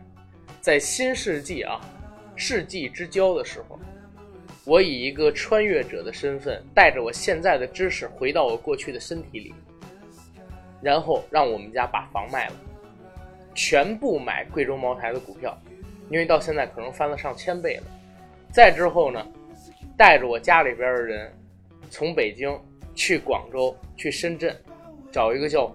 [0.59, 1.79] 在新世纪啊，
[2.35, 3.79] 世纪之交的时候，
[4.63, 9.53] 我以一个穿越者的身份，带着我现在的知识回到我过去的身体里，
[10.81, 12.53] 然后让我们家把房卖了，
[13.55, 15.57] 全部买贵州茅台的股票，
[16.09, 17.83] 因为到现在可能翻了上千倍了。
[18.51, 19.25] 再之后呢，
[19.97, 21.33] 带着我家里边的人，
[21.89, 22.55] 从北京
[22.93, 24.55] 去广州、去深圳，
[25.11, 25.73] 找一个叫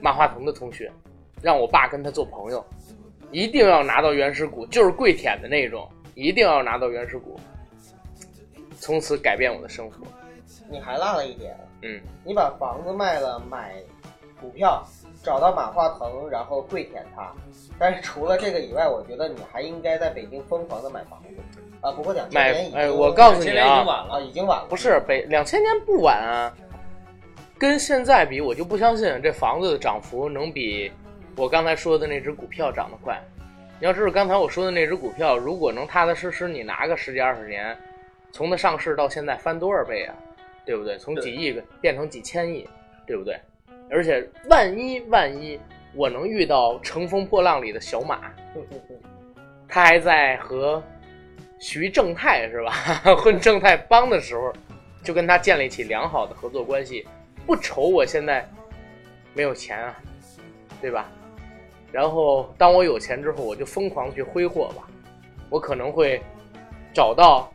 [0.00, 0.90] 马化腾的同学，
[1.42, 2.64] 让我爸跟他做朋友，
[3.30, 7.38] 一定要拿到原始股，就是跪舔的那种，一定要拿到原始股，
[8.86, 10.06] 从此改变我的生活。
[10.70, 13.74] 你还落了一点，嗯，你把房子卖了买
[14.40, 14.80] 股票，
[15.24, 17.32] 找到马化腾，然后跪舔他。
[17.80, 21.90] 但是除了这个以外，我觉得你还应该在北京疯狂的买房子啊。
[21.90, 24.66] 不过两千年已经，哎，我告诉你啊，已经晚了啊，已经晚了。
[24.68, 26.56] 不是北两千年不晚啊，
[27.58, 30.92] 跟现在比，我就不相信这房子的涨幅能比
[31.34, 33.20] 我刚才说的那只股票涨得快。
[33.80, 37.76] 你要知道，刚才我说的那只股票，如果能踏踏实实你拿个十几二十年，
[38.32, 40.14] 从它上市到现在翻多少倍啊？
[40.64, 40.98] 对不对？
[40.98, 42.68] 从几亿个变成几千亿，
[43.06, 43.38] 对不对？
[43.88, 45.58] 而且万一万一
[45.94, 48.32] 我能遇到乘风破浪里的小马，
[49.68, 50.82] 他还在和
[51.60, 52.72] 徐正泰是吧
[53.16, 54.52] 混正泰帮的时候，
[55.04, 57.06] 就跟他建立起良好的合作关系，
[57.46, 58.44] 不愁我现在
[59.34, 59.96] 没有钱啊，
[60.80, 61.08] 对吧？
[61.92, 64.88] 然后当我有钱之后，我就疯狂去挥霍吧，
[65.48, 66.20] 我可能会
[66.92, 67.50] 找到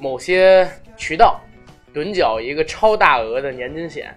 [0.00, 1.38] 某些渠道
[1.92, 4.16] 趸缴一个超大额的年金险，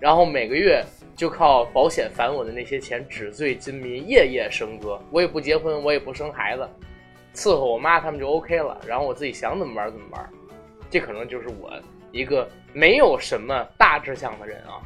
[0.00, 0.84] 然后每个月
[1.14, 5.00] 就靠保险返我的那些钱纸醉金迷，夜夜笙歌。
[5.12, 6.68] 我也不结婚，我也不生孩子，
[7.32, 8.76] 伺候我妈他们就 OK 了。
[8.84, 10.28] 然后我自己想怎么玩怎么玩，
[10.90, 11.72] 这可能就是我
[12.10, 14.82] 一个没有什么大志向的人啊。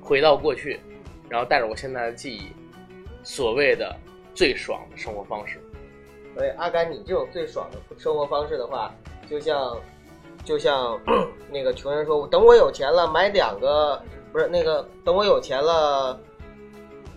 [0.00, 0.80] 回到过去，
[1.28, 2.50] 然后带着我现在的记忆，
[3.22, 3.94] 所谓的
[4.34, 5.60] 最爽的生活方式。
[6.34, 8.94] 所以阿甘，你这种最爽的生活方式的话，
[9.30, 9.76] 就像
[10.44, 11.00] 就像
[11.50, 14.00] 那个穷人说，等我有钱了买两个，
[14.32, 16.18] 不是那个等我有钱了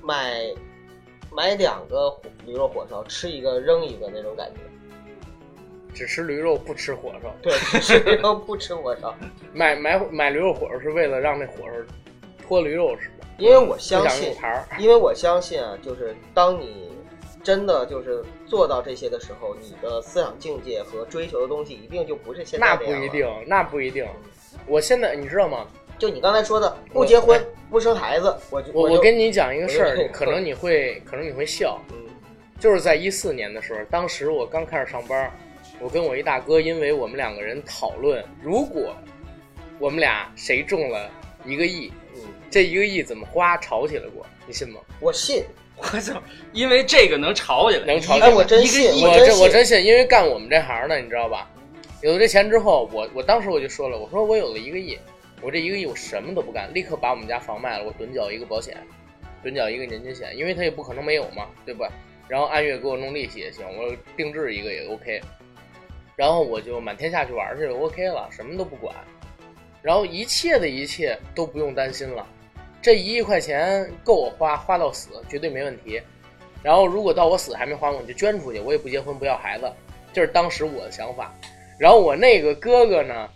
[0.01, 0.53] 买
[1.31, 2.13] 买两个
[2.45, 4.59] 驴肉火烧，吃一个扔一个那种感觉。
[5.93, 9.13] 只吃驴肉不吃火烧，对， 只吃驴肉不吃火烧，
[9.53, 11.73] 买买买驴肉火烧是为了让那火烧
[12.47, 13.27] 脱驴肉是吧？
[13.37, 14.33] 因为我相信。
[14.79, 16.90] 因为我相信啊，就是当你
[17.43, 24.07] 真的就是做到这些的时候，你的思想境界和追求的东西一定就不是现在那这样了不一定，那不一定。
[24.67, 25.67] 我现在你知道吗？
[25.97, 27.39] 就你刚才说的，不结婚、
[27.69, 31.97] 不生孩子，我就就我我跟你讲一个事儿，可能你会可能你会笑，嗯
[32.59, 35.31] 就是在一四年的时候，当时我刚开始上班，
[35.79, 38.95] 我跟我一大哥，因为我们两个人讨论，如果
[39.79, 41.09] 我们俩谁中了
[41.45, 42.21] 一个亿，嗯，
[42.51, 44.79] 这一个亿怎么花，吵起来过，你信吗？
[44.99, 45.43] 我信，
[45.81, 46.21] 我操！
[46.53, 51.49] 因为这个能吵起来，能吵起来哎，我真信，亿我这真我真信，因为干我们这行的，你知道吧？
[52.01, 54.97] 有了这钱之后，我我当时我就说了，我说我有了一个亿，
[55.41, 58.77] 我这一个亿我什么都不干，立刻把我们家房卖了，我趸缴一个保险，
[59.43, 61.89] 趸缴一个年金险，因为他也不可能没有嘛，对吧？
[62.27, 65.19] 然后按月给我弄利息也行，我定制一个也 OK。
[66.15, 68.95] 然后我就满天下去玩去，OK 了，什么都不管，
[69.81, 72.25] 然后一切的一切都不用担心了，
[72.81, 76.01] 这一亿块钱够我花，花到死绝对没问题。
[76.63, 79.71] 然后如果到我死还没花完，我就捐出去，我也不结婚不要孩子，
[80.13, 81.33] 这是当时我的想法。
[81.79, 83.29] 然后我那个哥哥呢，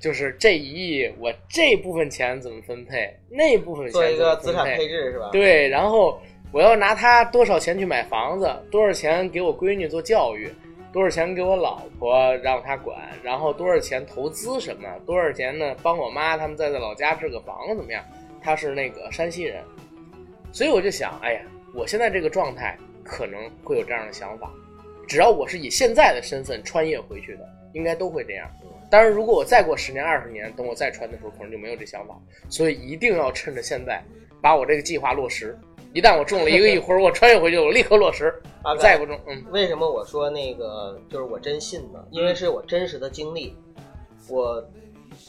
[0.00, 5.28] 就是这一亿，我这部分钱怎么分配，那部分钱做一个资产配置是吧？
[5.32, 6.20] 对，然后
[6.52, 10.48] 我要拿他多少钱去买房子，多少钱给我闺女做教育，
[10.92, 18.04] 多少钱给我老婆让她管，然后多少钱投资什么，多少钱呢帮我妈他们再在老家置个房子怎么样？
[18.42, 19.62] 他是那个山西人，
[20.52, 21.42] 所以我就想，哎呀，
[21.74, 24.50] 我现在这个状态可能会有这样的想法，
[25.06, 28.50] 只要我是以现在的身份穿越回去的，应该都会这样。
[28.90, 32.18] 当然，如果我再过十年、二十年，等我再穿的时候，可能就没有这想法。
[32.48, 34.02] 所以一定要趁着现在，
[34.42, 35.56] 把我这个计划落实。
[35.92, 38.34] 一旦我中了一个亿，或者我穿越回去，我立刻落实。
[38.62, 42.04] 啊再不中，嗯，为什么我说那个就是我真信呢？
[42.10, 43.56] 因为是我真实的经历。
[44.28, 44.64] 我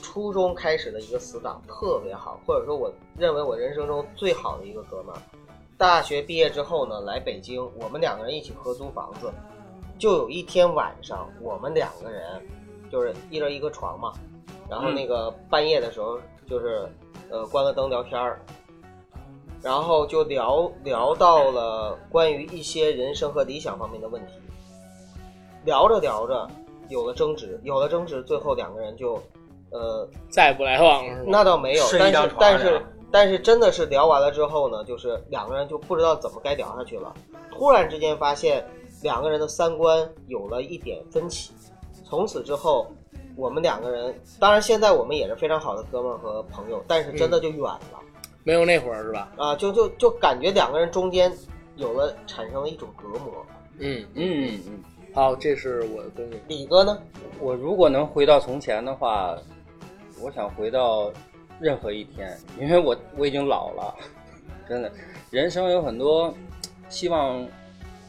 [0.02, 5.22] 初中开始的一个死党特别好，或者说我认为我人生中最好的一个哥们儿。
[5.78, 9.32] 大学毕业之后呢，来北京，我们两个人一起合租房子。
[9.97, 12.24] 就有一天晚上，我们两个人
[12.91, 14.14] 就是一人一个床嘛，
[14.68, 16.89] 然后那个半夜的时候就是
[17.30, 18.41] 呃关了灯聊天儿，
[19.62, 24.34] 然后就聊聊到了关于一些人生和理想方面的问题。
[25.66, 26.49] 聊着聊着
[26.89, 29.22] 有了争执，有了争执，最后两个人就
[29.72, 31.26] 呃再也不来往了，是吧？
[31.28, 37.13] 那倒没有，但是睡一张床但是上但是真的是聊完了之后呢，就是两个人就不知道怎么该聊下去了。
[37.51, 38.65] 突然之间发现
[39.01, 41.51] 两个人的三观有了一点分歧，
[42.05, 42.88] 从此之后，
[43.36, 47.99] 我们两个人，当然现在我们也是非常好的哥们儿和朋友，但是真的就远了、
[48.43, 49.32] 没有那会儿是吧？
[49.38, 51.32] 啊，就就就感觉两个人中间
[51.76, 53.45] 有了产生了一种隔膜。
[53.80, 56.39] 嗯，嗯嗯嗯，好，这是我的东西。
[56.47, 56.97] 李哥呢？
[57.39, 59.36] 我如果能回到从前的话，
[60.22, 61.11] 我想回到
[61.59, 63.95] 任何一天，因为我我已经老了，
[64.69, 64.91] 真的，
[65.32, 66.34] 人生有很多
[66.89, 67.45] 希望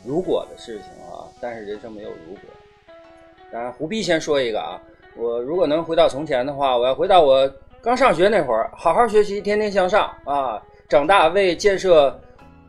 [0.05, 2.43] 如果的事情啊，但是人生没有如果。
[3.51, 4.81] 当然，胡逼先说一个啊，
[5.17, 7.51] 我如果能回到从前的话，我要回到我
[7.81, 12.19] 刚上学那会儿，好好学习，天天向上啊，长大为建设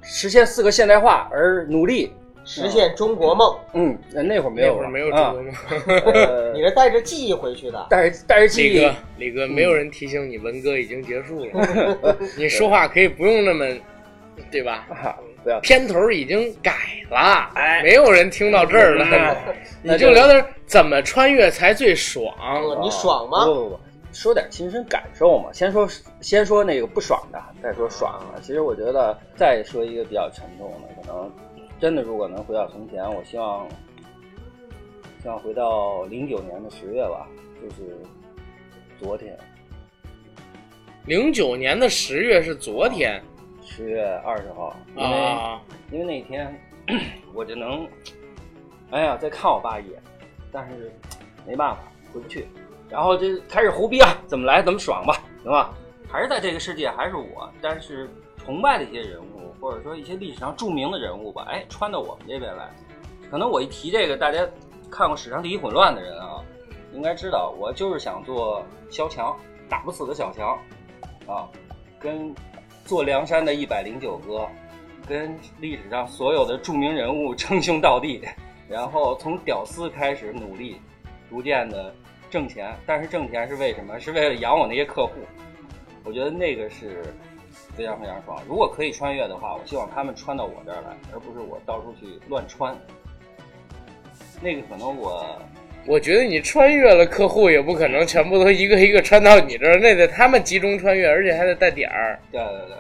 [0.02, 2.14] 实现四个现代化而努力。
[2.46, 6.14] 实现中国梦，嗯，那会儿没有了，那会儿没有啊中国梦。
[6.14, 7.88] 呃你是带着记忆回去的。
[7.90, 13.66] 带着带着记忆李哥，李哥，没有人提醒你文革已经结束了， 你说话可以不用那么，
[14.52, 14.86] 对吧？
[14.90, 16.74] 啊，不要片头已经改
[17.10, 19.38] 了，哎，没有人听到这儿了，
[19.82, 22.34] 你就聊点怎么穿越才最爽。
[22.82, 23.46] 你爽吗？
[23.46, 23.80] 不不不，
[24.12, 25.50] 说点亲身感受嘛。
[25.54, 25.88] 先说
[26.22, 28.42] 先说那个不爽的，再说爽的。
[28.42, 31.32] 其实我觉得再说一个比较沉重的，可能
[31.84, 33.68] 真的如果能回到从前，我希望
[35.22, 37.28] 希望回到零九年的十月吧，
[37.62, 37.98] 就是
[38.98, 39.38] 昨天。
[41.06, 43.22] 零九年的十月是昨天
[43.62, 45.62] 十月二十号，因为、啊，
[45.92, 46.58] 因为那天
[47.36, 47.86] 我就能，
[48.92, 50.02] 哎呀，再看我爸一眼，
[50.54, 50.90] 但是
[51.46, 51.82] 没办法
[52.14, 52.48] 回不去，
[52.90, 55.74] 然后就开始胡逼啊，怎么来怎么爽吧，行吧？
[56.10, 59.33] 还是在这个世界，还是我，但是崇拜的一些人物，
[59.64, 62.70] 或者说一些历史上著名的人物吧，哎，穿到我们这边来，
[63.32, 64.46] 可能我一提这个，大家
[64.92, 66.44] 看过《史上第一混乱》的人啊，
[66.92, 69.34] 应该知道，我就是想做萧强，
[69.70, 70.60] 打不死的小强，
[71.26, 71.48] 啊，
[71.98, 72.36] 跟
[72.84, 74.46] 做梁山的一百零九哥，
[75.08, 78.22] 跟历史上所有的著名人物称兄道弟，
[78.68, 80.76] 然后从屌丝开始努力，
[81.30, 81.96] 逐渐的
[82.30, 83.98] 挣钱，但是挣钱是为什么？
[83.98, 85.14] 是为了养我那些客户。
[86.04, 87.16] 我觉得那个是
[87.76, 88.42] 非常非常爽。
[88.48, 92.76] 如果可以穿越的话，我希望他们穿到我这儿来，而不是我到处去乱穿。
[94.42, 95.26] 那个可能我
[95.86, 102.20] 我觉得你穿越了，客户也不可能全部都一个一个穿到你这儿，那得他们集中穿越，而且还得带点儿。
[102.32, 102.78] 对对对，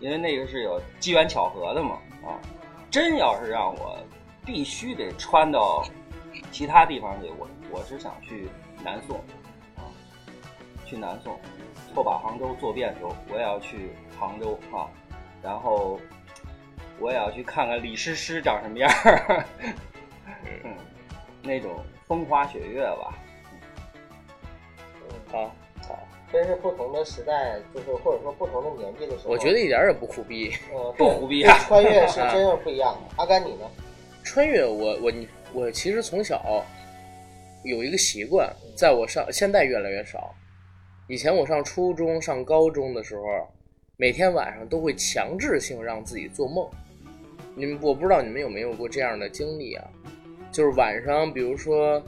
[0.00, 2.40] 因为那个是有机缘巧合的嘛啊！
[2.90, 3.98] 真要是让我
[4.44, 5.86] 必须得穿到
[6.50, 8.48] 其他地方去，我我是想去
[8.82, 9.16] 南宋
[9.76, 9.84] 啊，
[10.86, 11.38] 去南宋，
[11.92, 14.88] 错把杭州做遍州，我也要去杭州啊，
[15.42, 16.00] 然后
[16.98, 19.44] 我也要去看看李师师长什么样儿，
[20.64, 20.74] 嗯，
[21.42, 23.14] 那种风花雪月吧，
[25.30, 25.52] 好，
[26.32, 30.52] 真是不同的时代，就是或者说不同的年纪的时候，我觉得一点儿也不苦逼。
[30.72, 31.56] 呃，不苦逼啊。
[31.60, 33.00] 穿越是 真是不一样的。
[33.16, 33.70] 阿甘你呢？
[34.24, 36.64] 穿越我我你我其实从小
[37.62, 40.34] 有一个习惯，在我上现在越来越少。
[41.08, 43.22] 以前我上初中、上高中的时候，
[43.98, 46.68] 每天晚上都会强制性让自己做梦。
[47.54, 49.84] 你们我不知道你们有没有过这样的经历啊？
[50.52, 52.02] 就是晚上，比如说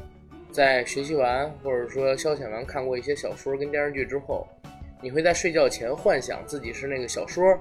[0.51, 4.47] 在学习完或者说消遣完看过一些小说跟电视剧之后，
[5.01, 7.59] 你会在睡觉前幻想自己是那个小说，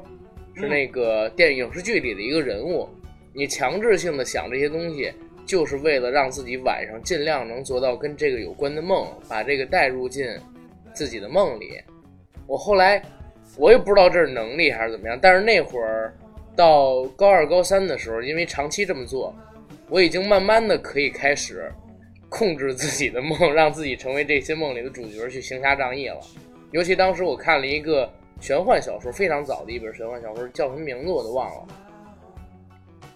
[0.56, 2.86] 是那个电影视剧里的一个人物。
[3.32, 5.10] 你强制性的想这些东西，
[5.46, 10.28] 就是为了让自己晚上尽量能做到跟这个有关的梦，把这个带入进
[10.94, 11.82] 自己的梦里。
[12.46, 13.02] 我后来
[13.56, 16.14] 我也不知道这是能力还是怎么样，但是那会儿
[16.56, 19.34] 到高二、高三的时候，因为长期这么做，
[19.90, 21.72] 我已经慢慢的可以开始
[22.30, 26.20] 控制自己的梦，让自己成为这些梦里的主角，去行侠仗义了。
[26.72, 31.68] 尤其当时我看了一个玄幻小说，非常早的一本玄幻小说，叫什么名字我都忘了。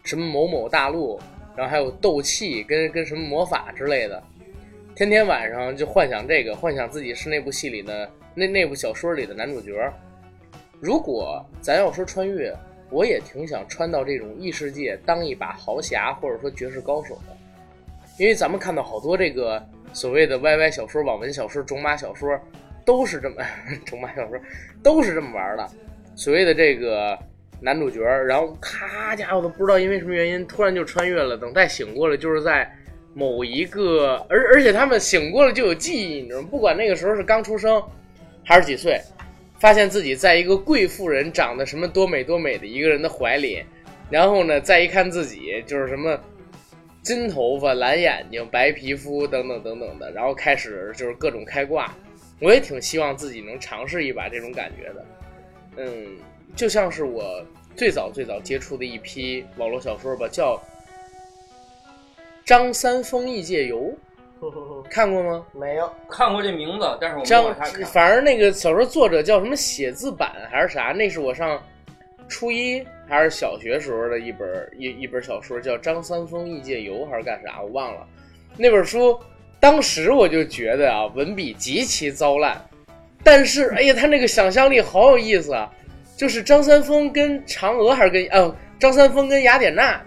[0.03, 1.19] 什么某某大陆，
[1.55, 4.23] 然后还有斗气跟跟什么魔法之类的，
[4.95, 9.71] 天天晚上就幻想这个，幻想自己是那部戏里的那那部小说里的男主角。
[10.81, 12.53] 如果咱要说穿越，
[12.89, 17.37] 我也挺想穿到这种异世界当一把豪侠或者说绝世高手的，
[18.17, 19.63] 因为咱们看到好多这个
[19.93, 22.37] 所谓的 YY 小说、网文小说、种马小说，
[22.83, 23.35] 都是这么
[23.85, 24.37] 种马小说
[24.81, 25.69] 都是这么玩的，
[26.15, 27.17] 所谓的这个。
[27.63, 31.37] 男主角，然后咔家伙都不知道因为什么原因突然就穿越了。
[31.37, 32.67] 等再醒过来，就是在
[33.13, 36.47] 某一个，而而且他们醒过来就有记忆，你知道吗？
[36.49, 37.79] 不管那个时候是刚出生
[38.43, 38.99] 还是几岁，
[39.61, 43.63] 发现自己在一个贵妇人长得什么多美多美的一个人的怀里，
[44.09, 46.19] 然后呢，再一看自己就是什么
[47.03, 51.95] 金头发、蓝眼睛、白皮肤等等等等的，然后开始就是各种开挂。
[52.39, 55.05] 我也挺希望自己能尝试一把这种感觉的，
[55.77, 56.17] 嗯。
[56.53, 57.45] 就像是我
[57.77, 60.57] 最早最早接触的一批网络小说吧，叫
[62.43, 63.79] 《张三丰异界游》，
[64.89, 65.45] 看过吗？
[65.53, 67.85] 没有，看过这名字，但是我没张往下看。
[67.85, 70.93] 反正那个小说作者叫什么写字版还是啥？
[70.93, 71.61] 那是我上
[72.27, 77.61] 初一还是小学时候的一本一一本小说，叫《张三丰异界游》还是干啥？
[77.61, 78.07] 我忘了。
[78.57, 79.17] 那本书
[79.59, 82.59] 当时我就觉得啊，文笔极其糟烂，
[83.23, 85.71] 但是哎呀，他那个想象力好有意思啊！
[86.17, 90.01] 就是张三丰跟嫦娥还是跟哦，张三丰跟雅典娜，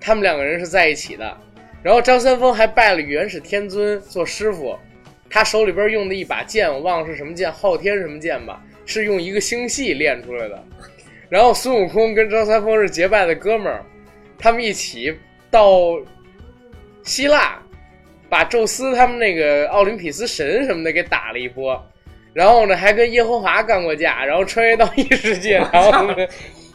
[0.00, 1.36] 他们两个人是在一起的。
[1.82, 4.76] 然后张三丰还拜了元始天尊做师傅，
[5.30, 10.62] 他手里边用的一把剑，我忘了是什么剑，昊天什么剑吧，是用一个星系练出来的。
[11.28, 13.84] 然后孙悟空跟张三丰是结拜的哥们儿，
[14.38, 15.16] 他们一起
[15.50, 15.98] 到
[17.02, 17.58] 希腊，
[18.28, 21.80] 把宙斯他们那个奥林匹斯神什么的给打了一波。
[22.32, 26.14] 然后呢，还跟耶和华干过架，然后穿越到异世界， 然后呢，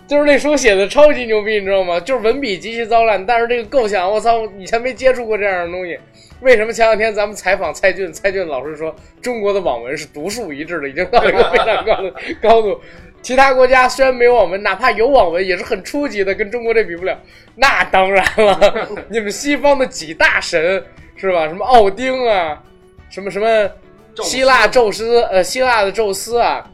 [0.07, 1.99] 就是那书写的超级牛逼，你知道吗？
[1.99, 5.97] 就是文笔极其糟烂，但是这个构想，我操，以前没接触过这样的东西。
[6.41, 12.79] 为什么前两天咱们采访蔡骏，蔡骏老师说中国的网文是独树一帜的，已经到了一个非常高的 高度。
[13.21, 17.17] 其他国家虽然没有网文，哪怕有网文也是很初级的，跟中国这比不了。
[17.55, 20.83] 那当然了， 你们西方的几大神
[21.15, 21.47] 是吧？
[21.47, 22.61] 什么奥丁啊，
[23.09, 23.67] 什么什么
[24.21, 26.69] 希腊宙斯，呃，希腊的宙斯啊，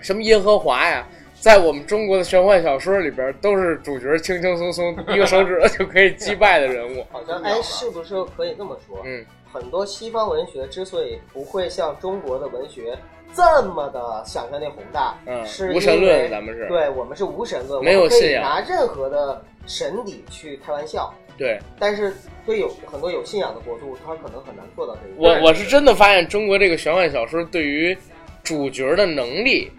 [0.00, 1.06] 什么耶和华呀，
[1.40, 7.04] 在我们中国的玄幻小说里边，都是主角轻轻松松 一个手指就可以击败的人物。
[7.10, 9.00] 好像哎，是不是可以这么说？
[9.04, 12.98] 嗯，很多西方文学之所以不会像中国的文学
[13.34, 22.12] 这么的想象力宏大，嗯是无神论咱们是对我们是无神论，没有信仰拿任何的神理去开玩笑，对但是
[22.44, 25.42] 对有很多有信仰的国度，他可能很难做到这一点我点。
[25.42, 27.96] 我是真的发现中国这个玄幻小说对于
[28.42, 29.70] 主角的能力，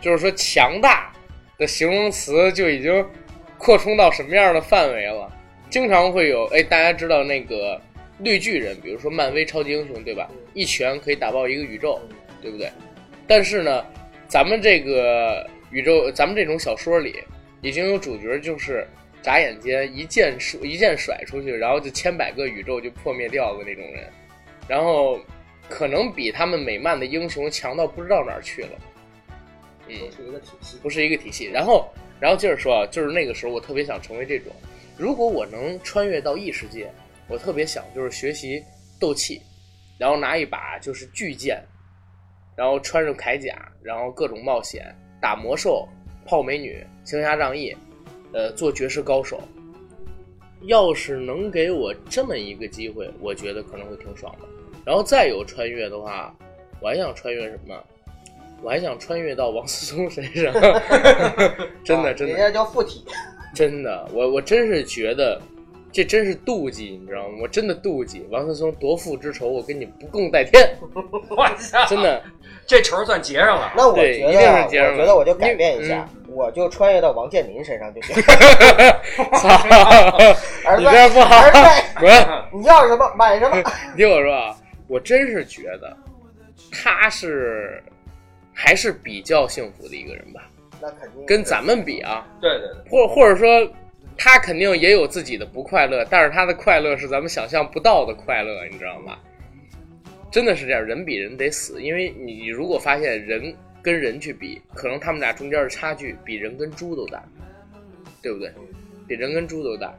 [0.00, 1.12] 就是说强大
[1.58, 3.04] 的形容词就已经
[3.58, 5.30] 扩充到什么样的范围了？
[5.68, 7.80] 经常会有，哎，大家知道那个
[8.18, 10.30] 绿巨人，比如说漫威超级英雄，对吧？
[10.54, 12.00] 一拳可以打爆一个宇宙，
[12.40, 12.70] 对不对？
[13.26, 13.84] 但是呢，
[14.28, 17.16] 咱们这个宇宙，咱们这种小说里，
[17.62, 18.86] 已经有主角就是
[19.22, 24.04] 眨眼间一箭射一箭甩出去，然后就千百个宇宙就破灭掉的那种人，
[24.68, 25.18] 然后
[25.68, 28.70] 可能比他们美漫的英雄强到不知道哪儿去了。
[29.88, 30.78] 嗯，都是一个体系。
[30.82, 31.44] 不是一个体系。
[31.46, 31.88] 然后，
[32.20, 34.52] 然后接着说啊，就是那个时候我特别想成为这种，
[34.96, 36.90] 如果我能穿越到异世界，
[37.28, 38.62] 我特别想就是学习
[39.00, 39.40] 斗气，
[39.98, 41.62] 然后拿一把就是巨剑，
[42.56, 45.88] 然后穿上铠甲，然后各种冒险，打魔兽、
[46.24, 47.76] 泡美女、行侠仗义，
[48.32, 49.40] 呃，做绝世高手。
[50.62, 54.48] 要是能给我这么一个机会，我觉得可能会挺爽的。
[54.84, 56.34] 然后再有穿越的话，
[56.80, 57.84] 我还想穿越什么？
[58.62, 60.52] 我还想穿越到王思聪身上，
[61.84, 63.04] 真的真的啊人家叫附体，
[63.54, 65.40] 真的，我我真是觉得
[65.92, 67.38] 这真是妒忌，你知道吗？
[67.42, 70.68] 我真的妒忌王思聪夺父之仇，我跟你不共戴天，
[71.28, 72.22] 我操，真的。
[72.68, 73.72] 这仇算结上了。
[73.76, 78.14] 那我对一定觉得啊，是结上了我觉得我就改变一下，嗯我就穿越到王健林身上就行。
[79.38, 79.48] 操！
[80.64, 81.58] 儿子，你这样不好儿子，
[82.00, 82.60] 滚！
[82.60, 83.56] 你要什么买什么。
[83.56, 84.56] 你听我说啊，
[84.88, 85.96] 我真是觉得
[86.72, 87.80] 他是
[88.58, 90.50] 还是比较幸福的一个人吧，
[90.80, 93.70] 那肯定跟咱们比啊，对对对，或或者说
[94.16, 99.18] 他肯定也有自己的不快乐，但是他的快乐是咱们想象不到的快乐，你知道吗？
[100.32, 107.22] 真的是这样，人比人得死，因为你如果发现人跟人去比，可能他们俩中间的差距比人跟猪都大，
[108.22, 108.50] 对不对？
[109.06, 109.94] 比人跟猪都大，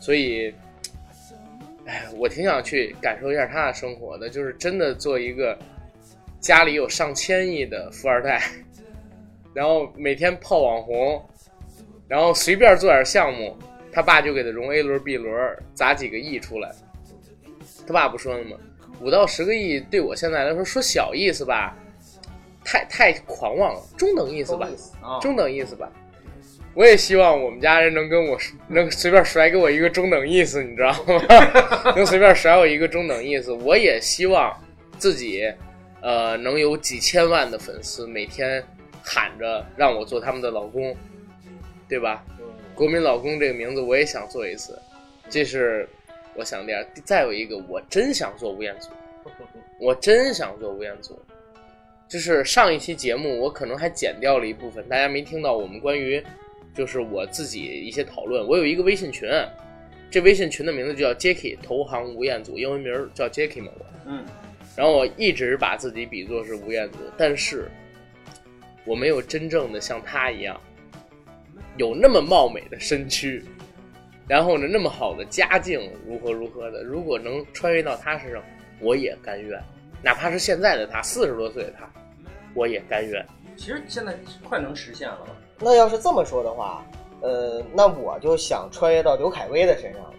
[0.00, 0.52] 所以，
[1.86, 5.58] 哎，我挺想去感受一下他的生活的，就是真的做一个
[6.40, 8.42] 家里有上千亿的富二代，
[9.54, 11.22] 然后每天泡网红，
[12.08, 13.56] 然后随便做点项目，
[13.92, 16.70] 他爸就给他融 A 轮、B 轮，砸几个亿出来。
[17.86, 18.56] 他爸不说了吗？
[19.00, 21.76] 五到十个亿对我现在来说，说小意思吧，
[22.64, 24.68] 太太狂妄了，中等意思吧
[25.20, 25.90] 中，等意思吧。
[26.72, 28.38] 我也希望我们家人能跟我
[28.68, 31.92] 能随便甩给我一个中等意思，你知道吗？
[31.96, 33.52] 能随便甩我一个中等意思。
[33.52, 34.56] 我也希望
[34.96, 35.52] 自己，
[36.02, 38.62] 呃，能有几千万的粉丝，每天
[39.02, 40.96] 喊着让我做他们的老公，
[41.88, 42.24] 对吧？
[42.74, 44.80] 国民老公这个名字我也想做一次，
[45.28, 45.88] 这是
[46.34, 46.86] 我想第二。
[47.04, 48.88] 再有一个，我真想做吴彦祖，
[49.78, 51.20] 我真想做吴彦祖。
[52.08, 56.20] 就是上一期节目我可能还剪掉了一部分，大家没听到我们关于
[56.74, 58.44] 就是我自己一些讨论。
[58.48, 59.28] 我有一个微信群，
[60.10, 63.86] 这微信群的名字就叫 Jacky 投行吴彦祖，英文名儿叫 Jacky 嘛我。
[64.06, 64.24] 嗯，
[64.80, 67.70] 然后我一直把自己比作是吴彦祖，但是
[68.86, 70.58] 我没有真正的像他一样
[71.76, 73.44] 有那么貌美的身躯，
[74.26, 76.82] 然后呢那么好的家境，如何如何的。
[76.82, 78.42] 如果能穿越到他身上，
[78.80, 79.62] 我也甘愿，
[80.02, 81.86] 哪怕是现在的他，四十多岁的他，
[82.54, 83.22] 我也甘愿。
[83.58, 85.36] 其实现在快能实现了吧？
[85.58, 86.82] 那要是这么说的话，
[87.20, 90.14] 呃，那我就想穿越到刘恺威的身上了，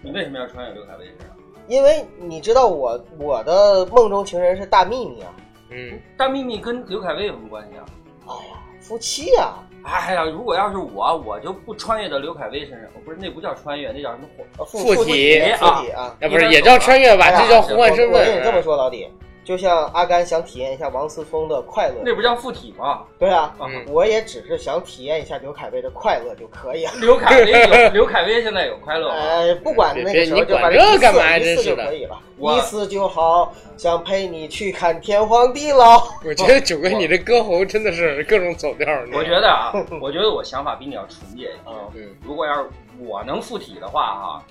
[0.00, 1.33] 你为什么要穿越刘恺威身上？
[1.66, 5.32] 因为你知道我我的梦中情人是大幂幂啊，
[5.70, 7.84] 嗯，大幂幂跟刘恺威有什么关系啊？
[8.26, 14.44] 哎呀，夫妻啊，哎呀，如果要是我，我就不穿越到刘恺威身上，不是那不叫穿越，那叫什么火？
[14.58, 18.12] 呃附附体体啊附体啊，啊不是也叫穿越吧，哎这叫互换身份。
[18.12, 19.08] 我我跟你这么说，老弟，
[19.44, 23.02] 就像阿甘想体验一下王思聪的快乐，那不叫附体吗？
[23.18, 26.92] 对啊，嗯我也只是想体验一下刘恺威的快乐就可以了。
[27.00, 29.14] 刘恺威有刘恺威现在有快乐吗？
[29.14, 36.02] 呃，不管那个时候别别就反你管这正一次干嘛一次真是的就可以了，我一次就好，想陪你去看天荒地老。
[36.24, 38.86] 我觉得九哥你这歌喉真的是各种走调。
[39.12, 41.52] 我觉得啊，我觉得我想法比你要纯洁一些。
[41.94, 42.68] 嗯，如果要是
[42.98, 44.42] 我能附体的话哈，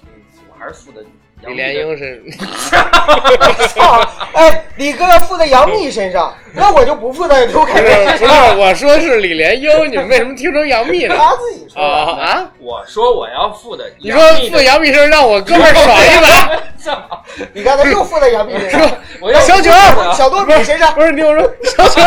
[0.50, 1.04] 我还是附的
[1.42, 2.24] 杨李莲英是
[3.70, 4.02] 操！
[4.34, 8.50] 哎，李哥要附在杨幂身上，那我就不附在刘恺不是威身不上。
[8.50, 8.58] 是？
[8.60, 11.16] 我说是李莲英，你们为什么听成杨幂了？
[11.16, 12.24] 他自己说啊的。
[12.24, 12.50] 啊！
[12.60, 14.20] 我说我要附的你说
[14.50, 17.24] 附杨幂身上让我哥们儿爽一把，操！
[17.54, 18.90] 你刚才又附在杨幂身上，
[19.22, 19.72] 我要小九
[20.16, 20.92] 小多比身上。
[20.94, 22.02] 不是你听我说，小九，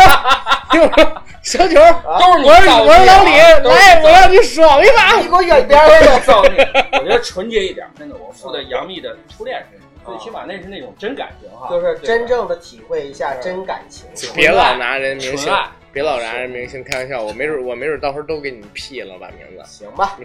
[0.72, 1.12] 听我说，
[1.42, 1.74] 小九，
[2.18, 5.28] 都是你我是我说老李，都是来，你我让你爽一把你。
[5.28, 6.26] 给我远边儿都是去！
[6.26, 6.68] 造孽。
[6.92, 14.06] 我觉得纯洁一点，真的，我附在杨幂的初恋身上，最起码那是那种真感情哈，就是真正的体会一下真感情。
[14.34, 15.52] 别老拿人明星，
[15.92, 20.18] 别老拿人明星开玩笑，我没准我没准到时候都给你们 P 了，把名字行吧，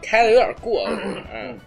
[0.00, 0.88] 开的有点过，
[1.34, 1.58] 嗯。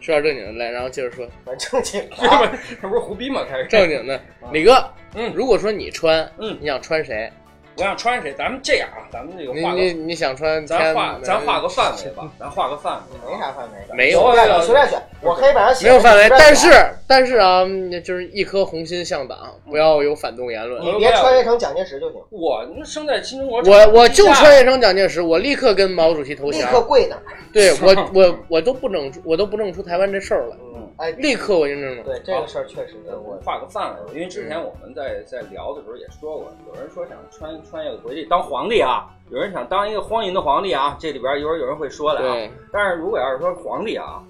[0.00, 3.46] 说点正经的来，然后接着说反正正经 这不这不是胡逼吗？
[3.48, 4.20] 开始正经的。
[4.50, 7.30] 李哥，嗯如果说你穿，嗯你想穿谁？
[7.76, 8.34] 我想穿谁？
[8.36, 10.94] 咱们这样啊，咱们这个你画个，你你想穿咱？
[10.94, 13.32] 画咱画个范围吧，咱画个范围。
[13.32, 16.70] 没啥范围的，没有随便你随便选，我可以把它写没有范围，但是
[17.06, 17.64] 但是啊，
[18.04, 20.82] 就是一颗红心向党，不要有反动言论。
[20.84, 26.84] 你别穿越成蒋介石就行，我那生在新中国，我我就穿越成蒋介石，我立刻跟毛主席投降立刻降。
[26.86, 27.22] 跪那儿。
[27.52, 32.02] 对 我我我都不整我都不弄出台湾这事儿来，嗯，哎，立刻我就弄了。
[32.02, 42.36] 对这个事儿确实我画个范围，因为之前我们在在聊的时候也说过，有人说想穿穿越回去当皇帝啊，有人想当一个荒淫的皇帝啊，这里边一会儿有人会说的啊。
[42.72, 44.22] 但是如果要是说皇帝啊，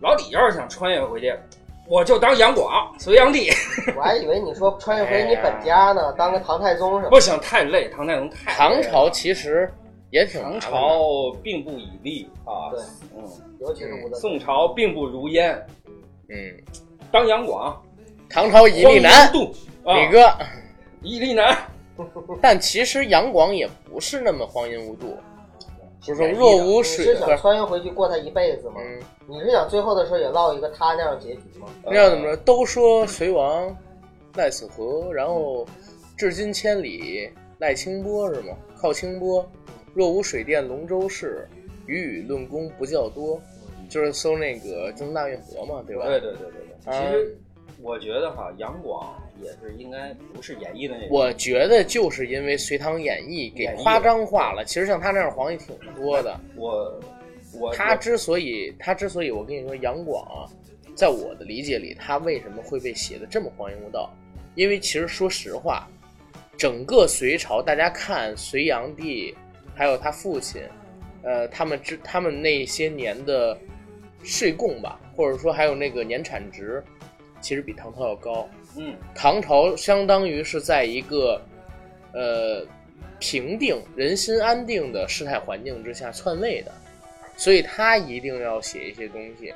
[0.00, 1.34] 老李要是想穿越回去，
[1.88, 3.50] 我就当杨广、隋炀帝，
[3.96, 9.72] 我还以为你说穿越回你本家呢，当个唐太宗什么不行，太累，唐太宗太累唐朝其实
[10.10, 12.80] 也挺唐朝并不以利啊，对。
[13.16, 13.24] 嗯，
[13.60, 15.56] 尤其是吴德宋朝并不如烟，
[16.28, 16.36] 嗯，
[17.10, 17.80] 当杨广，
[18.28, 20.28] 唐朝以力难，李哥。
[21.02, 21.56] 以力难，
[22.42, 25.16] 但其实杨广也不是那么荒淫无度，
[26.06, 28.74] 不是若无水不是是想穿越回去过他一辈子吗？
[28.78, 31.68] 嗯，你是想最后的时候也落一个他那样结局吗？
[31.84, 32.36] 那要怎么说？
[32.38, 33.76] 都说隋王
[34.34, 35.66] 赖死河，然后
[36.16, 38.54] 至今千里赖清波是吗？
[38.76, 39.44] 靠清波，
[39.94, 41.48] 若无水电龙舟事，
[41.86, 43.40] 与语论功不较多。
[43.88, 46.06] 就是搜那个京大运河嘛，对吧？
[46.06, 46.50] 对对对对
[46.84, 47.38] 对，啊其实
[47.86, 51.08] 我觉得哈，杨广也是应该不是演绎的那种。
[51.16, 56.40] 我觉得就是因为《隋唐演义》给夸张化了，其实像他那样皇帝挺多的。
[56.56, 57.00] 我
[57.54, 60.50] 我他之所以，他之所以，我跟你说，杨广啊，
[60.96, 64.12] 在我的理解里，他为什么会被写的这么荒淫无道？
[64.56, 65.88] 因为其实说实话，
[66.58, 69.32] 整个隋朝，大家看隋炀帝，
[69.76, 70.60] 还有他父亲，
[71.22, 73.56] 呃，他们之他们那些年的
[74.24, 76.82] 税贡吧，或者说还有那个年产值，
[77.46, 78.48] 其实比唐朝要高。
[78.76, 81.40] 嗯唐朝相当于是在一个
[82.12, 82.66] 呃
[83.20, 86.72] 平定、人心安定的事态环境之下篡位的，
[87.36, 89.54] 所以他一定要写一些东西。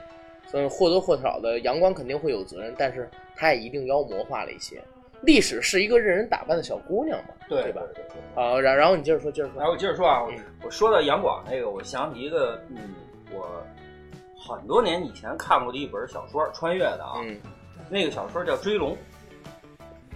[0.53, 4.81] 嗯或多或少的，杨广肯定会有责任，但是他也一定妖魔化了一些。
[5.23, 7.83] 历史是一个任人打扮的小姑娘嘛，对对吧？
[7.93, 8.41] 对对。
[8.41, 9.57] 啊，然然后你接着说，接着说。
[9.59, 12.77] 然后我接着说啊，我嗯我说到杨广那个，我想起一个，嗯，
[13.33, 13.65] 我
[14.39, 17.37] 很多年以前看过的一本小说，穿越的啊，嗯，
[17.91, 18.93] 那个小说叫《追龙》，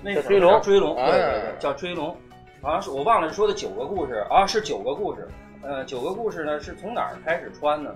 [0.01, 2.17] 那个追龙追龙，对对啊对，叫追龙，
[2.63, 5.27] 好像是我忘了说的九个故事啊，是九个故事，
[5.63, 7.93] 呃，九个故事呢是从哪儿开始穿呢？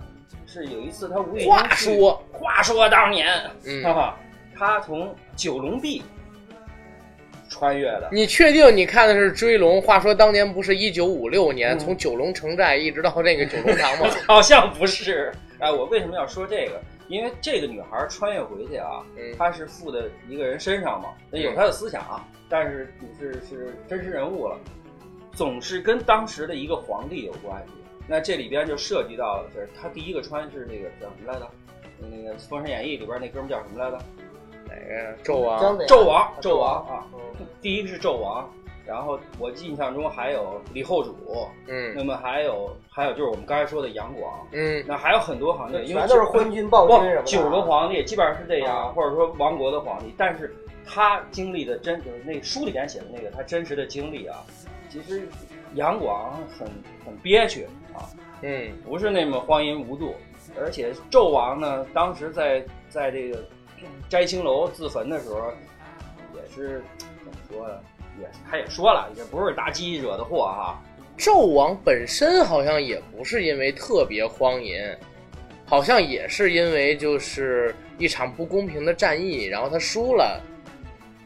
[0.47, 3.29] 是有一次他无意中话说，话说当年，
[3.65, 4.17] 嗯哈哈，
[4.59, 6.03] 他从九龙壁
[7.49, 9.79] 穿越的，你确定你看的是《追龙》？
[9.81, 14.07] 话说当年不是一九五六年、嗯从九龙城寨一直到那个九龙塘吗？
[14.27, 15.33] 好像不是。
[15.61, 16.81] 哎，我为什么要说这个？
[17.09, 24.59] 因为这个女孩穿越回去啊，嗯她是附的一个人身上嘛，有她的思想啊，但是你是是真实人物了，
[25.33, 27.73] 总是跟当时的一个皇帝有关系。
[28.07, 31.51] 那这里边就涉及到，就是她第一个穿是那个叫什么来着？
[31.99, 33.99] 那个《封神演义》里边那哥们叫什么来着？
[34.69, 35.79] 哪个纣王？
[35.87, 38.49] 纣王，纣王啊，嗯第一个是纣王，
[38.89, 41.15] 然后我印象中还有李后主，
[41.67, 47.23] 嗯那么还有还有就是我们刚才说的杨广，嗯那还有很多皇帝，因为全都是昏君暴君什么的。
[47.25, 54.39] 九个皇帝基本上是这样，啊或者说亡国的皇帝，但是他经历的真就是那书里边写的那个他真实的经历啊，
[54.89, 55.29] 其实
[55.75, 56.67] 杨广很
[57.05, 58.09] 很憋屈啊，
[58.41, 60.15] 嗯不是那么荒淫无度，
[60.59, 63.39] 而且纣王呢，当时在在这个
[64.09, 65.53] 摘青楼自焚的时候，
[66.35, 67.75] 也是怎么说呢？
[68.21, 70.79] 也他也说了，也不是妲己惹的祸哈。
[71.19, 74.81] 纣王本身好像也不是因为特别荒淫，
[75.67, 80.41] 好像也是因为就是一场不公平的战役，然后他输了，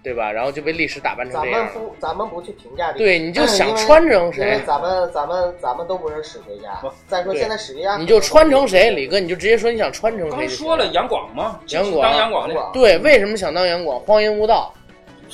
[0.02, 0.32] 对吧？
[0.32, 1.74] 然后就被历史打扮成咱这样咱。
[1.74, 3.04] 们不，咱们不去评价这个。
[3.04, 6.90] 对，你就想穿成因为谁，咱们咱们咱们都不是史学家不。
[7.06, 10.48] 再说对现在史学家，你就穿成谁，李哥，你就直接说你想穿成谁刚行。
[10.48, 14.00] 说了杨广嘛，杨广当杨广那广对，为什么想当杨广？
[14.00, 14.72] 荒淫无道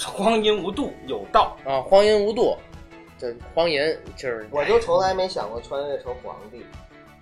[0.07, 2.57] 荒淫无度有道，啊，荒淫无度，
[3.19, 3.81] 这荒淫
[4.17, 6.65] 就是我就从来没想过穿越成皇帝，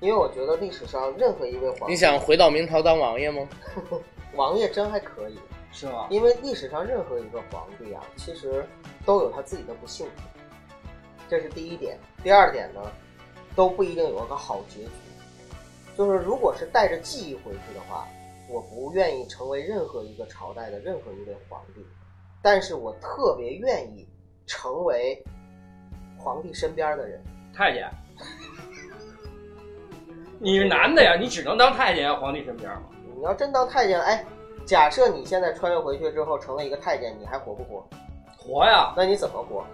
[0.01, 3.49] 因为我觉得历史上任何一位皇帝，你想回到明朝当王爷吗？
[4.35, 5.39] 王爷真还可以，
[5.73, 6.07] 是吗？
[6.11, 8.67] 因为历史上任何一个皇帝啊，其实
[9.07, 10.07] 都有他自己的不幸，
[11.29, 11.99] 这是第一点。
[12.23, 12.81] 第二点呢，
[13.55, 14.91] 都不一定有个好结局。
[15.97, 18.07] 就是如果是带着记忆回去的话，
[18.51, 21.81] 我不愿意成为任何一个朝代的任何一位皇帝，
[22.47, 24.07] 但是我特别愿意
[24.47, 25.21] 成为
[26.17, 27.21] 皇帝身边的人。
[27.53, 27.91] 太监，
[30.39, 32.83] 你是男的呀，你只能当太监呀，皇帝身边嘛。
[33.17, 34.25] 你要真当太监，哎，
[34.65, 37.85] 假设你现在穿越回去之后成了一个太监，你还活不活？
[38.39, 39.67] 活呀，那你怎么活？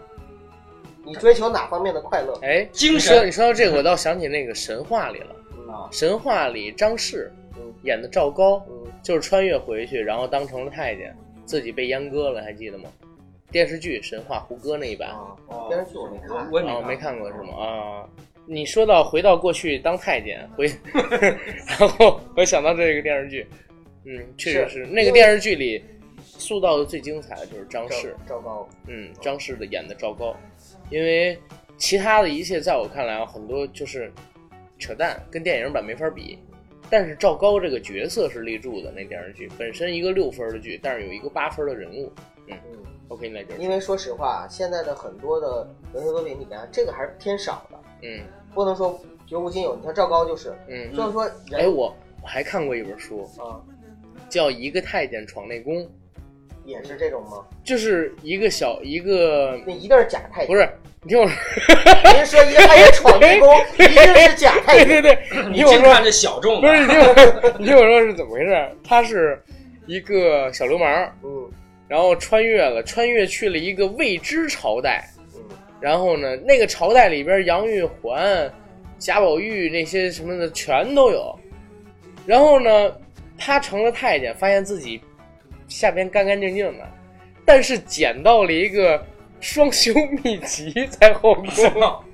[1.05, 2.33] 你追求哪方面的快乐？
[2.41, 5.37] 哎，精神你说到这个，我倒想起那个神话里了。
[5.71, 11.15] 啊，神话里张氏嗯演的赵高，嗯，就是穿越回去，然后当成了太监，
[11.53, 12.89] 自己被阉割了，还记得吗？
[13.51, 16.51] 电视剧《神话胡歌》那一版，啊，哦电视剧我没看。
[16.51, 17.55] 我也哦，没没看过是吗？
[17.55, 18.09] 啊，
[18.47, 20.65] 你说到回到过去当太监，回，
[21.79, 23.47] 然后我想到这个电视剧，
[24.07, 25.85] 嗯，确实是那个电视剧里
[26.25, 30.35] 塑造的最精彩的就是张氏，赵高，嗯，张氏的演的赵高，
[30.89, 31.39] 因为
[31.77, 34.11] 其他的一切在我看来啊，很多就是
[34.79, 36.39] 扯淡，跟电影版没法比。
[36.93, 42.13] 但是赵高这个角色是立住的，那电视剧本身一个六分的剧，但是有一个八分的人物。
[42.49, 42.55] 嗯
[43.09, 48.21] ，OK，那就是因为说实话，现在的很多的文学作品里面，这个还是偏少的，嗯。
[48.53, 49.75] 不能说绝无仅有。
[49.75, 53.57] 你像赵高就是，嗯，就是说人，哎，我我还看过一本书，啊，
[54.29, 55.77] 叫《一个太监闯内宫》，
[56.65, 57.45] 也是这种吗？
[57.65, 60.49] 就是一个小一个那一定是假太监。
[60.49, 60.69] 不是，
[61.03, 61.35] 你听我说，
[62.15, 65.15] 您说一个太监闯内宫， 一定是假太对对。
[65.15, 65.19] 对，
[65.51, 68.69] 你听我说，这小众不是，你听我说，你听我说是怎么回事？
[68.85, 69.41] 他是
[69.87, 71.51] 一个小流氓，嗯
[71.89, 75.05] 然后穿越了，穿越去了一个未知朝代，
[75.35, 75.41] 嗯
[75.81, 78.51] 然后呢，那个朝代里边杨玉环、
[78.99, 81.39] 贾宝玉那些什么的全都有。
[82.25, 82.97] 然后呢，
[83.37, 85.01] 他成了太监，发现自己
[85.73, 86.89] 下边干干净净的，
[87.45, 89.03] 但是捡到了一个
[89.41, 89.93] 双修
[90.23, 91.45] 秘籍在后宫，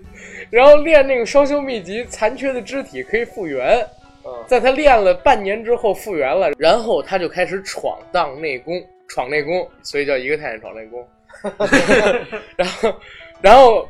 [0.51, 3.85] 然后练那个双修秘籍，残缺的肢体可以复原。
[4.25, 11.07] 嗯，在他练了半年之后复原了，然后他就开始闯荡内功，闯内功，所以叫一个太监闯内宫。
[12.57, 12.95] 然后，
[13.41, 13.89] 然后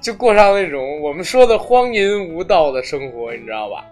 [0.00, 3.84] 就过上那种我们说的荒淫无道的生活，你知道吧？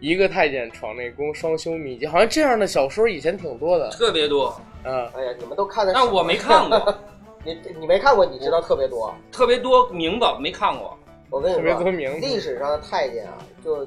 [0.00, 3.88] 一个太监闯内宫，双修秘籍，好像这样的小说以前挺多的。
[3.90, 6.94] 特别多，嗯，哎呀，你们都看的，但我没看过，
[7.44, 9.12] 你你没看过，你知道特别多。
[9.32, 10.96] 特别多名字没看过。
[11.30, 13.86] 我跟你特别说，多名字历史上的太监啊，就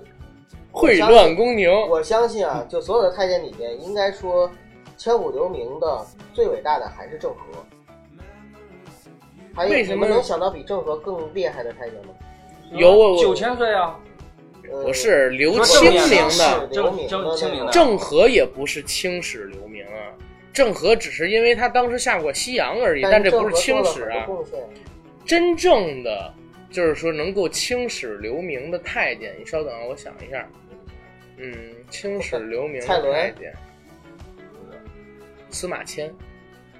[0.72, 1.72] 秽乱宫廷。
[1.89, 4.51] 我相信啊，就所有的太监里面，应该说
[4.97, 7.38] 千古留名的最伟大的还是郑和。
[9.53, 12.14] 还有为什么你们能想到比郑和更厉害的太监吗？
[12.72, 13.99] 有九千岁啊，
[14.72, 20.15] 呃不是刘清明的，是留名正正清明的郑和也不是青史留名啊，
[20.53, 24.28] 郑和只是因为他当时下过西洋而已，但这不是青史啊。
[25.26, 26.34] 真正的
[26.72, 30.47] 就是说能够青史留名的太监，你稍等啊，我想一下。
[31.38, 31.53] 嗯，
[31.89, 33.53] 青史留名的太监，
[35.49, 36.13] 司马迁，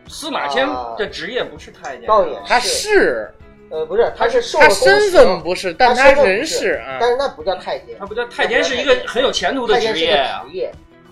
[0.08, 3.34] 司马迁啊这职业不是太监，倒也他是是
[3.72, 6.97] 呃，不是，他是受身份不是，但他人是啊。
[6.99, 10.45] 但是那不叫太监他，不叫太监是一个很有前途的职业啊。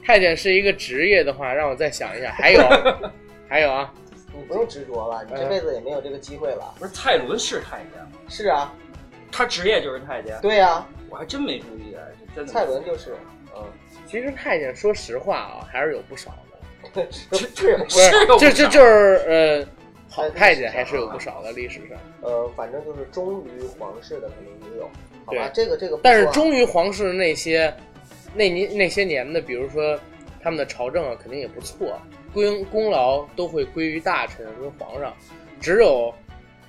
[0.05, 2.61] 太监是一个职业的话，让我再想一下，还有
[3.47, 3.93] 还有啊，
[4.33, 6.73] 你不用执着了，你这辈子也没有这个机会了。
[6.77, 8.11] 不是蔡伦是太监吗？
[8.27, 8.73] 是啊，
[9.31, 12.01] 他职业就是太监，对呀，我还真没注意啊，
[12.35, 12.51] 这真的。
[12.51, 13.15] 蔡伦就是，
[13.55, 13.63] 嗯，
[14.05, 17.05] 其实太监说实话啊，还是有不少的。
[17.11, 19.67] 是是不是是有，不少就就就是呃，
[20.09, 21.97] 好太监还是有不少的历史上。
[22.21, 24.89] 呃，反正就是忠于皇室的肯定也有，
[25.25, 25.49] 好吧？
[25.53, 27.73] 这个这个啊，但是忠于皇室的那些
[28.33, 29.97] 那年那些年的，比如说
[30.41, 31.99] 他们的朝政啊，肯定也不错，
[32.33, 35.13] 归功劳都会归于大臣跟皇上，
[35.61, 36.13] 只有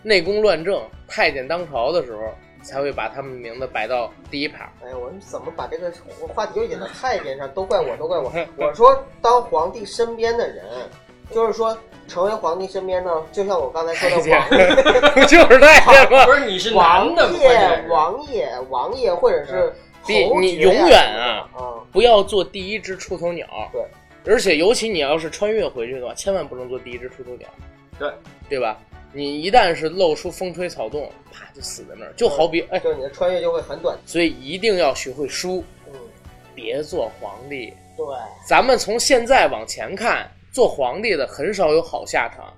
[0.03, 4.71] 内宫乱政、太监当朝的时候，才会把他们名字摆到第一排。
[4.85, 5.91] 哎呀，我们怎么把这个
[6.35, 7.49] 话题又引到太监上？
[7.55, 8.31] 都怪我，都怪我。
[8.57, 10.65] 我说当皇帝身边的人，
[11.33, 11.77] 就是说
[12.09, 14.49] 成为皇帝身边呢，就像我刚才说的王
[15.15, 16.33] 不 就是太监吗不？
[16.33, 19.73] 是你是王男的，关键爷、王爷、王爷，或者是
[20.07, 21.49] 你永远啊，
[21.93, 23.47] 不要做第一只出头鸟。
[23.73, 23.83] 对，
[24.33, 27.49] 而且尤其你要是穿越回去的话，千万不能做第一只出头鸟。
[27.99, 28.11] 对，
[28.49, 28.77] 对吧？
[29.13, 32.13] 你一旦是露出风吹草动，啪就死在那儿。
[32.17, 33.97] 就好比哎，就是你的穿越就会很短。
[34.07, 35.95] 所以一定要学会输，嗯，
[36.55, 37.73] 别做皇帝。
[37.97, 38.07] 对，
[38.47, 42.53] 咱们从现在往前看，做皇帝的很少有好下场，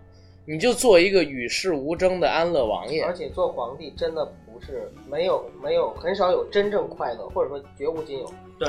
[0.45, 3.13] 你就做一个与世无争的安乐王爷而。
[3.13, 8.33] 且做皇帝真的不是没有没有很少有真正快乐，或者说绝无仅有。
[8.59, 8.69] 对，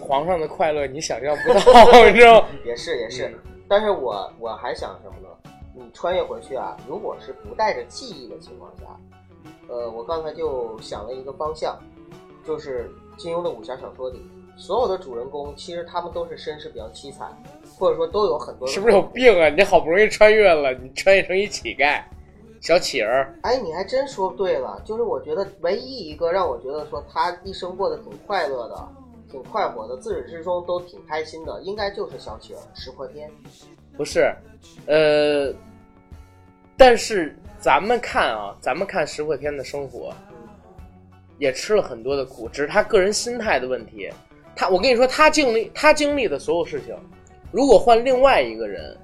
[0.00, 1.60] 皇上的快乐你想象不到，
[2.10, 2.48] 你知道吗？
[2.64, 5.50] 也是也嗯是，但是我我还想什么呢？
[5.76, 8.84] 你穿越回去啊，如果是不带着记忆的情况下，
[9.68, 11.78] 呃，我刚才就想了一个方向，
[12.46, 14.24] 就是金庸的武侠小说里，
[14.56, 17.30] 所有的主人公其实他们都是身世比较凄惨，
[17.76, 19.48] 或者说都有很多是不是有病啊？
[19.48, 22.02] 你好不容易穿越了，你穿越成一乞丐，
[22.60, 23.34] 小乞儿。
[23.42, 28.88] 哎，你还真说对了，就是我觉得唯一一个让我觉得说他一生过得挺快乐的、
[29.30, 33.30] 挺快活的，自始至终都挺开心的，应该就是小乞儿石破天。
[33.96, 34.32] 不是，
[34.86, 35.52] 呃，
[36.76, 40.12] 但是咱们看啊，咱们看石破天的生活，
[41.38, 44.10] 也吃了很多的苦，只是他个人心态的问题。
[44.56, 46.94] 他，我跟你说，他经历他经历的所有事情，
[47.50, 48.96] 如果换另外一个人，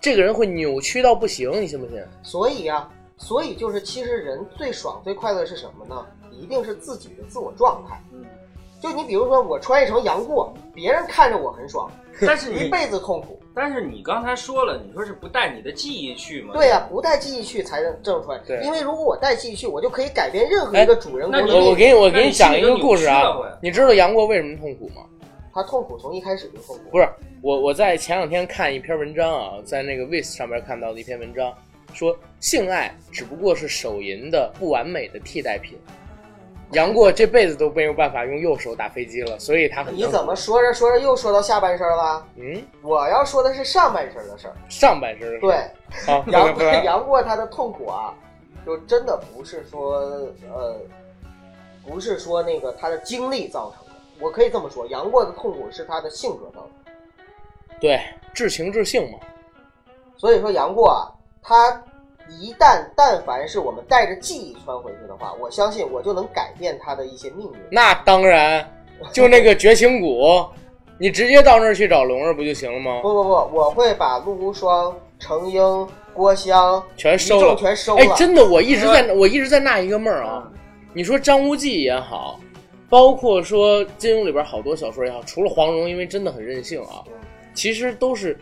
[0.00, 2.02] 这个人会扭曲到不行，你信不信？
[2.22, 6.06] 所以呀、所以就是其实人最爽最快乐是什么呢？
[6.30, 8.00] 一定是自己的自我状态。
[8.12, 8.24] 嗯，
[8.80, 11.90] 就你比如说我穿越成杨过，别人看着我很爽，
[12.26, 13.37] 但是一辈子痛苦。
[13.58, 16.54] 但是你刚才说了，你说是不带你的记忆去吗？
[16.54, 18.38] 对呀、不带记忆去才能正出来。
[18.46, 21.66] 对因为如果我带记忆去，我就可以改变任何一个主人公哎那你的命运。
[21.66, 23.24] 我我给你我给你你讲一个故事啊
[23.60, 25.02] 你知道杨过为什么痛苦吗？
[25.52, 26.90] 他痛苦从一开始就痛苦。
[26.92, 27.08] 不是
[27.42, 31.52] 我，我在前两天看一篇文章啊，在那个 Vis 上面看到的一篇文章，
[31.92, 35.76] 说性爱只不过是手淫的不完美的替代品。
[36.72, 42.26] 杨过这辈子都没有办法用右手打飞机了，所以他很你怎么说着说着又说到下半身了？
[42.36, 44.54] 嗯我要说的是上半身的事儿。
[44.68, 45.70] 上半身的事对，
[46.06, 48.12] 好， 杨杨过他的痛苦啊，
[48.66, 50.00] 就真的不是说
[50.52, 50.76] 呃，
[51.86, 53.92] 不是说那个他的经历造成的。
[54.20, 56.92] 我可以这么说，杨过的痛苦是他的性格造成的。
[57.80, 57.98] 对
[58.34, 59.18] 至情至性嘛，
[60.16, 61.08] 所以说杨过啊，
[61.42, 61.82] 他
[62.28, 67.58] 一旦但凡是我们带着记忆穿回去的话，我相信我就能改变他的一些命运。
[67.70, 68.68] 那当然，
[69.12, 70.44] 就那个绝情谷，
[70.98, 73.00] 你直接到那儿去找龙儿不就行了吗？
[73.02, 78.02] 不不不，我会把陆无双、程英、郭襄全收了，全收了。
[78.02, 80.46] 哎，真的，我一直在，我一直在纳一个闷儿啊。
[80.92, 82.38] 你说张无忌也好，
[82.88, 87.04] 包括说金庸里边好多小说也好，除了黄蓉，因为真的很任性啊，
[87.54, 88.38] 其实都是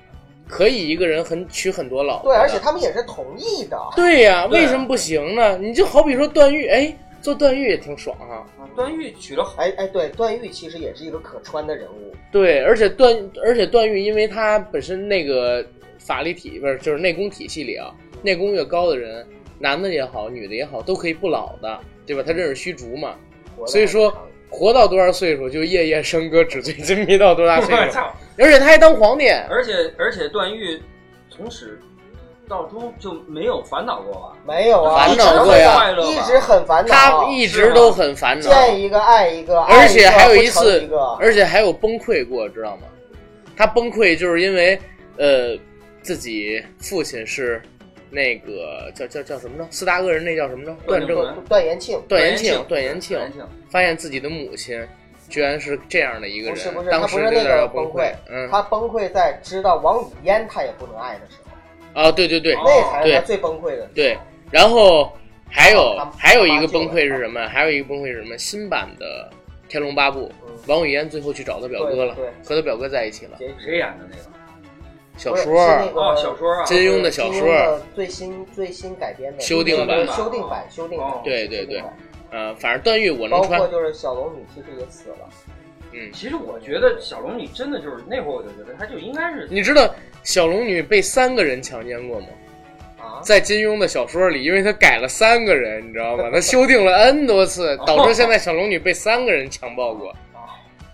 [0.49, 3.77] 可以一个人很娶很多老婆对，而且他们也是同意的。
[3.97, 5.59] 对呀、对为什么不行呢？
[5.59, 12.15] 你就好比说段誉，哎，做段誉也挺爽哈、啊，段誉娶了好，哎哎，对，段誉其实也是一个可穿的人物。
[12.31, 15.65] 对，而且段，而且段誉，因为他本身那个
[15.99, 17.93] 法力体不是，就是内功体系里啊，
[18.23, 19.27] 内功越高的人，
[19.59, 22.23] 男的也好，女的也好，都可以不老的，对吧？
[22.25, 23.17] 他认识虚竹嘛，
[23.67, 24.15] 所以说
[24.49, 27.99] 活到多少岁数就夜夜笙歌，纸醉金迷到多大岁数。
[28.39, 30.83] 而且他还当皇帝，而且而且段誉
[31.31, 31.81] 从始
[32.49, 34.33] 到终就没有烦恼过吧？
[34.47, 42.83] 没有啊，烦恼过呀一直很烦恼，他一直都很烦恼，见一个爱一个，而且还有一次一，而且还有崩溃过，知道吗？
[43.57, 44.79] 他崩溃就是因为
[45.17, 45.57] 呃
[46.03, 47.61] 自己父亲是
[48.11, 49.67] 那个叫叫叫什么呢？
[49.71, 50.77] 四大恶人那叫什么呢？
[50.87, 53.19] 段正段延庆，段延庆段延庆，
[53.71, 54.81] 发现自己的母亲
[55.29, 58.13] 居然是这样的一个人，不是不是，当他不是那时有点要个崩溃。
[58.29, 61.37] 嗯，他崩溃在知道王语嫣他也不能爱的时
[61.95, 62.55] 候，啊，对对对。
[62.55, 63.89] 哦那才是他最崩溃的。
[63.95, 64.17] 对，
[64.51, 65.13] 然后
[65.51, 67.47] 还有还有一个崩溃是什么？
[67.49, 68.37] 还有一个崩溃是什么？
[68.39, 69.31] 新版的
[69.71, 70.55] 《天龙八部》，嗯。
[70.67, 72.15] 王语嫣最后去找他表哥了
[72.45, 73.39] 和他表哥在一起了。
[73.59, 74.23] 谁演的那个？
[75.17, 79.41] 小说是那个哦，小说啊，金庸的小说最新最新改编的。
[79.41, 80.07] 修订版。
[80.09, 81.09] 修订版，修订版。
[81.09, 81.83] 哦，对对对
[82.31, 85.29] 呃，反正段誉我能穿，包括就是小龙女其实也死了，
[85.93, 92.27] 嗯，其实我觉得小龙女真的就是那会儿我就觉得她就应该是你知道小龙女被三个人强奸过吗？
[92.99, 96.31] 啊，在金庸的小说里，因为他改了三个人，你知道吗？
[96.33, 100.15] 他修订了 N 多次，导致现在小龙女被三个人强暴过。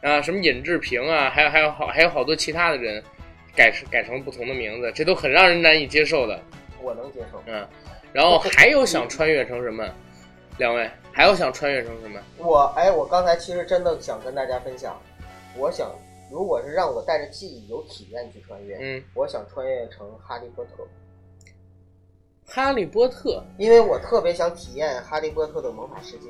[0.03, 3.03] 啊，什么尹志平啊，还有还有好还有好多其他的人
[3.55, 6.39] 改成改成不同的名字，这都很让人难以接受的。
[6.83, 7.41] 我能接受。
[7.47, 7.65] 嗯，
[8.13, 9.89] 然后还有想穿越成什么？
[10.59, 12.21] 两位还有想穿越成什么？
[12.39, 15.01] 我哎，我刚才其实真的想跟大家分享，
[15.57, 15.91] 我想
[16.31, 20.87] 如果是让我带着记忆有体验去穿越，嗯，我想穿越成哈利波特，
[22.47, 26.29] 哈利波特，因为我特别想体验哈利波特的魔法世界。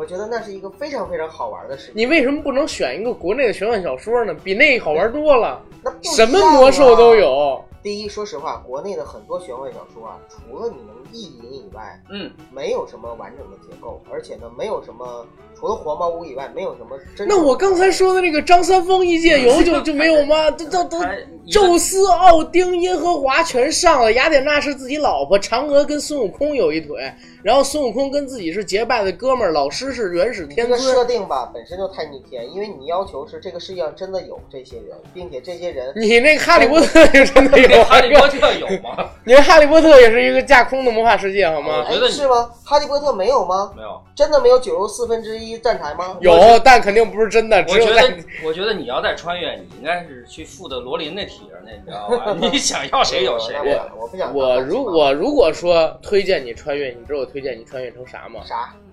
[0.00, 1.92] 我觉得那是一个非常非常好玩的事情。
[1.94, 4.34] 你为什么不能选一个国内的玄幻小说呢？
[4.42, 7.16] 比那个好玩多了，那什么魔兽都啊。
[7.18, 7.64] 有。
[7.82, 15.26] 第一，说实话，国内的很多玄幻小说啊，除了你能意淫以外，嗯，没有什么完整的结构，而且呢，没有什么
[15.58, 17.26] 除了黄毛屋以外，没有什么真。
[17.26, 20.50] 那我刚才说的那个张三丰一介游就 就没有吗？
[20.50, 27.10] 这这都他一个宙斯、奥丁、耶和华全上了，雅典娜是自己老婆，嫦娥跟孙悟空有一腿，
[27.42, 31.04] 然后孙悟空跟自己是结拜的哥们儿，老师是原始天尊这个设。
[31.04, 39.10] 定吧，本身就太逆天，因为你要求是这个世界上真的有这些人，并且这些人你那个哈利波特就真的有哈利波特有吗？
[39.24, 41.92] 你那哈利波特也是一个架空的魔法世界，好吗我？
[41.92, 42.50] 觉得是吗？
[42.64, 43.72] 哈利波特没有吗？
[43.76, 46.16] 没有，真的没有九又四分之一站台吗？
[46.20, 52.36] 有，但肯定不是真的，我只有在觉得，我觉得你要再穿越，你应该是去附的罗琳那体儿那，你知道吧？
[52.52, 53.56] 你想要谁有谁
[53.98, 54.34] 我不想。
[54.34, 58.40] 我如我如果说推荐你穿越，你知道我推荐你穿越成啥吗？
[58.44, 58.54] 啥？《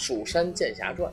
[0.00, 1.12] 蜀山剑侠传》，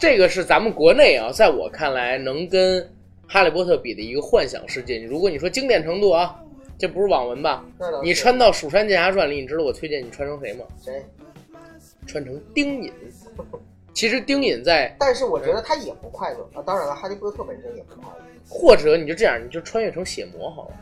[0.00, 2.80] 这个是咱们国内啊，在我看来能跟
[3.28, 5.02] 《哈利波特》比的一个幻想世界。
[5.04, 6.34] 如果你说经典程度啊，
[6.78, 7.62] 这不是网文吧？
[8.02, 10.64] 你穿到《蜀山剑侠传》里，你知道我推荐你穿成谁吗？
[10.82, 11.04] 谁？
[12.06, 12.90] 穿成丁隐。
[13.92, 16.62] 其实丁隐在， 但是我觉得他也不快乐啊。
[16.62, 18.24] 当然了，哈利波特本身也不快乐。
[18.48, 20.74] 或者你就这样，你就穿越成血魔好了。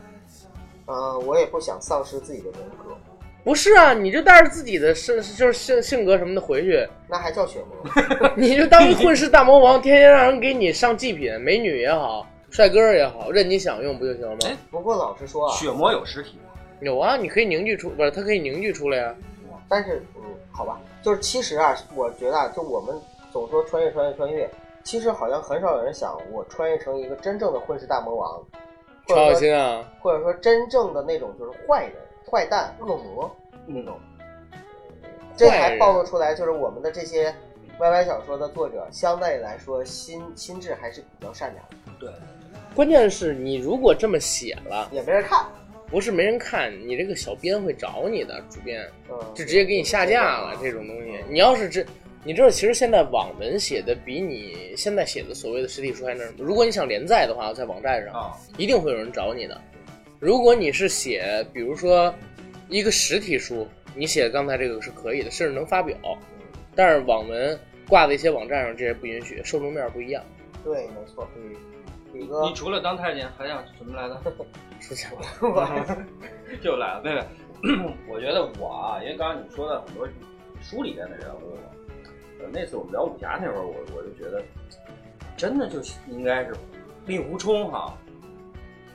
[0.85, 2.95] 呃，我也不想丧失自己的人格，
[3.43, 8.31] 不是啊，你就带着自己的性就是性性格什么的回去，那还叫血魔？
[8.37, 14.39] 你就当混世大魔王，天天让人给你上祭品，美女也好，帅哥也好，任你享用不就行了吗？
[14.45, 16.51] 哎不过老实说啊，血魔有实体吗？
[16.79, 19.15] 有啊，你可以凝聚出，不是，它可以凝聚出来呀、
[19.67, 22.95] 但是嗯，好吧，就是其实啊，我觉得啊，就我们
[23.31, 24.49] 总说穿越穿越穿越，
[24.83, 28.41] 其实好像很少有人想我穿越成一个真正的混世大魔王，
[29.07, 29.83] 或超小心啊！
[30.01, 31.93] 或者说真正的那种就是坏人、
[32.29, 33.99] 坏蛋、恶魔那种。
[35.35, 37.33] 这还暴露出来，就是我们的这些
[37.79, 42.09] YY 小说的作者，相对来说心心智还是比较善良的，对，
[42.75, 45.45] 关键是你如果这么写了，也没人看。
[45.89, 50.57] 不是没人看，你这个小编会找你的，主编嗯，就直接给你下架了。
[50.59, 51.85] 这种东西，你要是这，
[52.23, 56.37] 你知道，其实现在网文写的比你现在写的所谓的实体书还那什么。
[56.39, 59.61] 如果你想连载的话，在网站上啊，一定会有人找你的。
[60.23, 62.15] 如果你是写，比如说
[62.69, 65.97] 一个实体书，你写刚才这个是可以的，甚至能发表。
[66.73, 67.59] 但是网文
[67.89, 70.23] 挂在一些网站上，这些不允许，受众面不一样。
[70.63, 71.27] 对，没错。
[71.35, 71.53] 嗯，
[72.13, 74.17] 你，除了当太监还想什么来着？
[74.79, 75.13] 是这样。
[76.63, 77.21] 又来了，妹妹。
[78.07, 80.07] 我觉得我啊，因为刚刚你说的很多
[80.61, 81.57] 书里边的人物，
[82.39, 84.41] 呃，那次我们聊武侠那会儿，我我就觉得，
[85.35, 86.55] 真的就应该是
[87.07, 87.97] 令狐冲哈。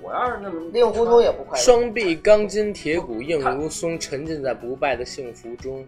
[0.00, 1.64] 我要是那么令狐冲也不快乐。
[1.64, 5.86] 双臂钢筋铁骨硬如松，沉浸在不败的幸福中。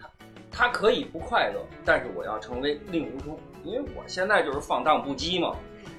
[0.00, 0.10] 他
[0.50, 5.56] 他可以不快乐，但是我要成为令狐冲，因为我现在就是放荡不羁嘛。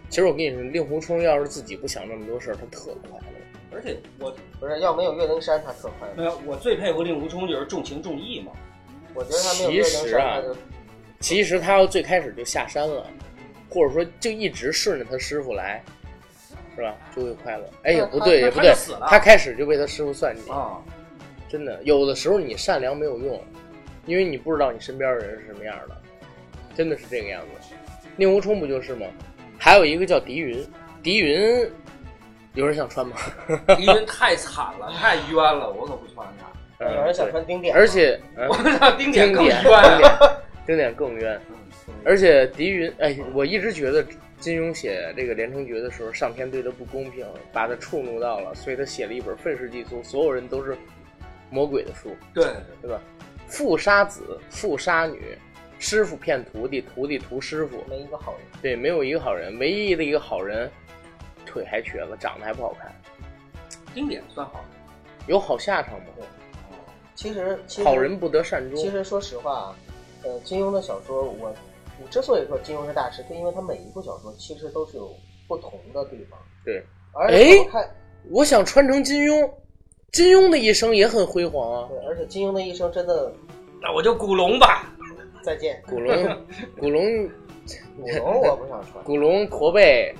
[0.09, 3.25] 其实我跟你说，令狐冲要是自己不想那么多事儿，他特快乐。
[3.71, 6.13] 而且我不是要没有岳灵珊，他特快乐。
[6.15, 8.51] 没有，我最佩服令狐冲就是重情重义嘛。
[9.13, 10.55] 我觉得他没有岳灵珊，其实啊他就
[11.19, 13.05] 其实他要最开始就下山了，
[13.69, 15.83] 或者说就一直顺着他师傅来，
[16.79, 16.95] 是吧？
[17.15, 17.65] 就会快乐。
[17.83, 18.73] 哎，也不对，也不对
[19.07, 20.49] 他开始就被他师傅算计。
[20.49, 20.77] 啊，
[21.49, 23.41] 真的，有的时候你善良没有用，
[24.05, 25.97] 因为你不知道你身边的人是什么样的，
[26.73, 27.75] 真的是这个样子。
[28.15, 29.05] 令狐冲不就是吗？
[29.57, 30.65] 还有一个叫狄云，
[31.03, 31.69] 狄云
[32.53, 33.15] 有人想穿吗？
[33.75, 36.85] 狄云太惨了，太冤了，我可不穿他。
[36.85, 39.97] 有人想穿丁点，而且，嗯我操，丁点更冤经啊！
[39.97, 40.31] 典，
[40.65, 41.37] 经典更冤。
[42.05, 44.05] 而且狄云，哎，我一直觉得
[44.39, 50.77] 金庸写这个《连城诀》的时候，上天对他不公平，把他触怒到了，所以他写了一本愤世嫉俗，所有人都是
[51.49, 52.45] 魔鬼的书，对，
[52.81, 53.01] 对吧？
[53.47, 55.37] 父杀子，父杀女，
[55.77, 58.41] 师傅骗徒弟，徒弟屠师傅，没一个好人。
[58.61, 60.69] 对，没有一个好人，唯一的一个好人，
[61.45, 62.93] 腿还瘸了，长得还不好看，
[63.93, 64.63] 经典算好。
[65.27, 66.05] 有好下场吗？
[67.13, 68.79] 其实，其实好人不得善终。
[68.79, 69.75] 其实说实话啊，
[70.23, 71.53] 呃，金庸的小说，我
[72.01, 75.11] 我之所以说金庸是大师，就因为他每一部小说其实都是有
[75.47, 76.39] 不同的地方。
[76.65, 77.89] 对，而且我看，
[78.31, 79.49] 我想穿成金庸，
[80.11, 81.89] 金庸的一生也很辉煌啊。
[81.89, 83.31] 对，而且金庸的一生真的
[83.81, 84.91] 那我就古龙吧。
[85.41, 85.81] 再见。
[85.87, 86.13] 古龙，
[86.77, 87.27] 古龙，
[87.97, 90.13] 古龙我不想穿， 古龙驼背，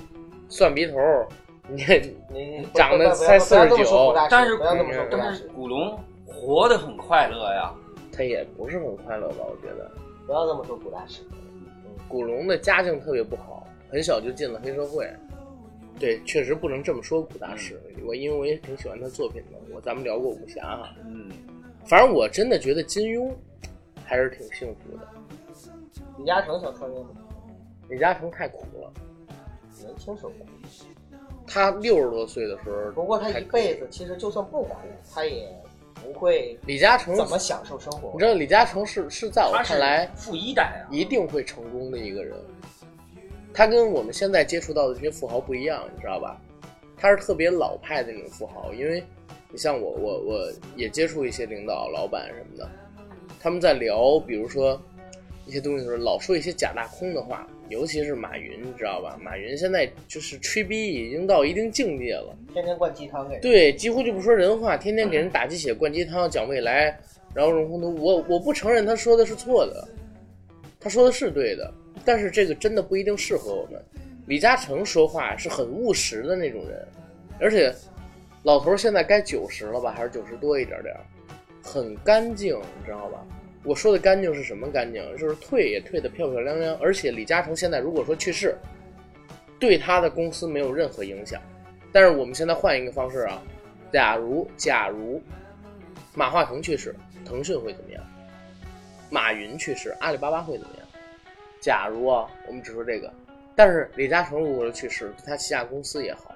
[0.48, 0.96] 蒜鼻头，
[1.68, 1.84] 你
[2.30, 7.72] 你长得才不要这么说49古大师但是不要这么说但是，古龙活得很快乐呀。
[8.12, 9.44] 他也不是很快乐吧？
[9.48, 9.90] 我觉得
[10.26, 11.22] 不要这么说古大师。
[12.10, 15.08] 古龙的家境特别不好，很小就进了黑社会。
[15.98, 19.58] 对，确实不能这么说古大师，我因为我也挺喜欢他作品的。
[19.72, 21.30] 我咱们聊过武侠哈，嗯，
[21.84, 23.30] 反正我真的觉得金庸
[24.04, 25.06] 还是挺幸福的。
[26.18, 27.10] 李嘉诚想创业吗？
[27.88, 28.92] 李嘉诚太苦了，
[29.78, 30.36] 年轻时候苦，
[31.46, 34.70] 他六十多岁的时候，不过他一辈子其实就算不苦，
[35.14, 35.48] 他也
[36.02, 38.18] 不会李嘉诚怎么享受生活你。
[38.18, 42.36] 知道李嘉诚是是在我看来富一代啊，一定会成功的一个人。
[43.52, 46.40] 他跟我们现在接触到的这些富豪不一样，你知道吧？
[46.96, 49.02] 他是特别老派的那种富豪，因为
[49.50, 52.68] 你像我，我我也接触一些领导、老板什么的，
[53.40, 54.80] 他们在聊，比如说
[55.46, 59.16] 一些东西的时候，老说一些假大空的话，尤其是马云，你知道吧？
[59.22, 62.36] 马云现在就是吹逼已经到一定境界了。
[62.52, 63.38] 天天灌鸡汤给。
[63.38, 66.98] 对，几乎就不说人话，天天给人打鸡血、灌鸡汤、讲未来，
[67.32, 67.94] 然后荣宏图。
[67.94, 69.88] 我我不承认他说的是错的，
[70.80, 71.72] 他说的是对的，
[72.04, 73.80] 但是这个真的不一定适合我们。
[74.26, 76.84] 李嘉诚说话是很务实的那种人，
[77.38, 77.72] 而且
[78.42, 81.00] 老头儿现在该九十了吧，还是九十多一点点儿，
[81.62, 83.24] 很干净，你知道吧？
[83.62, 85.02] 我说的干净是什么干净？
[85.18, 88.56] 就是退也退得漂漂亮亮，而且李嘉诚现在如果说去世，
[89.58, 91.40] 对他的公司没有任何影响。
[91.92, 93.42] 但是我们现在换一个方式啊，
[93.92, 95.22] 假如假如
[96.14, 98.02] 马化腾去世，腾讯会怎么样？
[99.10, 100.86] 马云去世，阿里巴巴会怎么样？
[101.60, 103.12] 假如啊，我们只说这个，
[103.54, 106.34] 但是李嘉诚如果说去世，他旗下公司也好，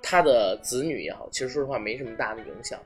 [0.00, 2.78] 他的子女也好，其实说实话没什么大的影响，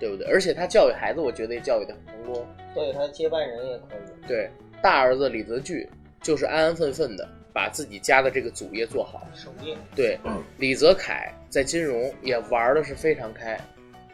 [0.00, 0.26] 对不对？
[0.26, 2.46] 而且他教育孩子，我觉得也教育的很成功。
[2.74, 4.26] 所以他接班人也可以。
[4.26, 4.50] 对，
[4.82, 5.88] 大儿子李泽钜
[6.20, 9.28] 就是安安分分的把自己家的这个祖业做好。
[9.34, 10.18] 守业，对，
[10.58, 13.58] 李泽楷在金融也玩的是非常开，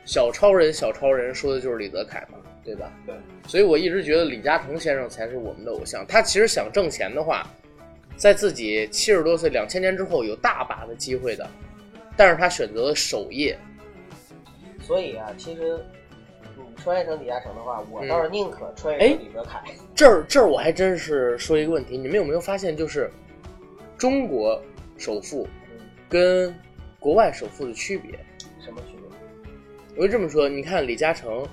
[0.04, 2.92] 小超人小超人说的就是李泽楷嘛，对吧？
[3.06, 3.14] 对。
[3.46, 6.04] 所以我一直觉得李嘉诚先生才是我们的偶像。
[6.06, 7.48] 他其实想挣钱的话，
[8.16, 11.48] 在自己七十多岁、两千年之后有大把的机会的，
[12.16, 13.56] 但是他选择了守业。
[14.88, 15.78] 所以啊，其实
[16.56, 19.62] 你穿越成李嘉诚的话，我倒是宁可穿哎越成李泽楷。
[19.94, 23.10] 这儿这儿我还真是说一个问题，你们有没有发现，就是
[23.98, 24.58] 中国
[24.96, 26.54] 首富嗯，跟
[26.98, 28.12] 国外首富的区别？
[28.64, 29.50] 什么区别？
[29.94, 31.46] 我就这么说，你看李嘉诚，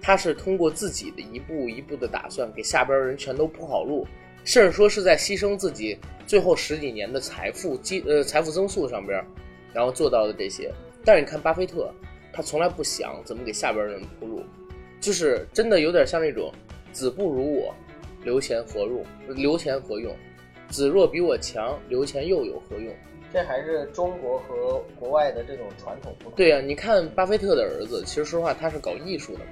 [0.00, 4.06] 他是通过自己的一步一步的打算，给下边人全都铺好路，
[4.42, 9.22] 甚至说是在牺牲自己最后十几年的财富积呃财富增速上边，
[9.74, 10.72] 然后做到的这些。
[11.04, 11.92] 但是你看巴菲特，
[12.32, 14.42] 他从来不想怎么给下边人铺路，
[15.00, 16.52] 就是真的有点像那种
[16.92, 17.74] 子不如我，
[18.24, 19.04] 留钱何用？
[19.34, 20.14] 留钱何用？
[20.68, 22.94] 子若比我强，留钱又有何用？
[23.32, 26.32] 这还是中国和国外的这种传统不同。
[26.36, 29.50] 对呀、你看巴菲特的儿子，其实说实话他是搞艺术的嘛，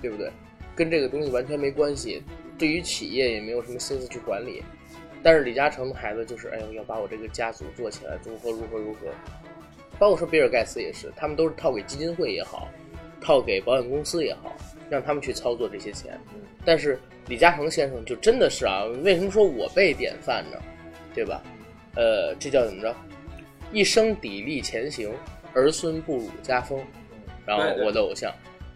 [0.00, 0.30] 对不对？
[0.74, 2.22] 跟这个东西完全没关系，
[2.58, 4.62] 对于企业也没有什么心思去管理。
[5.22, 9.00] 但是李嘉诚的孩子就是，哎呦，要把我这个家族做起来，如何如何如何。
[10.00, 12.68] 包括说比尔盖茨也是，他们都是套给基金会也好，
[13.20, 14.56] 套给保险公司也好，
[14.88, 16.18] 让他们去操作这些钱。
[16.64, 16.98] 但是
[17.28, 20.58] 李嘉诚先生就真的是啊，为什么说我被典范呢？
[21.14, 21.42] 对吧？
[21.96, 22.96] 呃，这叫怎么着？
[23.72, 25.12] 一生砥砺前行，
[25.52, 26.82] 儿孙不辱家风。
[27.44, 28.32] 然后我的偶像，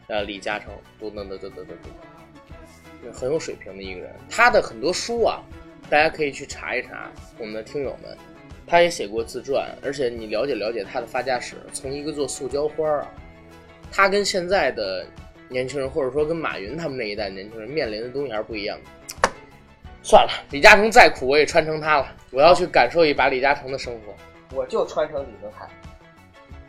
[0.08, 4.12] 呃，李嘉诚，噔噔噔噔噔噔噔，很有水平的一个人。
[4.28, 5.42] 他的很多书啊，
[5.88, 8.16] 大家可以去查一查，我们的听友们，
[8.66, 13.10] 他也写过自传，而且你了解了解他的发家史，从一个做塑胶花儿啊，
[13.92, 15.06] 他跟现在的
[15.48, 19.30] 年轻人，或者说跟马云他们那一代年轻人面临的东西还是不一样的。
[20.02, 22.14] 算了，李嘉诚再苦，我也穿成他了。
[22.30, 24.56] 我要去感受一把李嘉诚的生活。
[24.56, 25.68] 我就穿成李泽楷，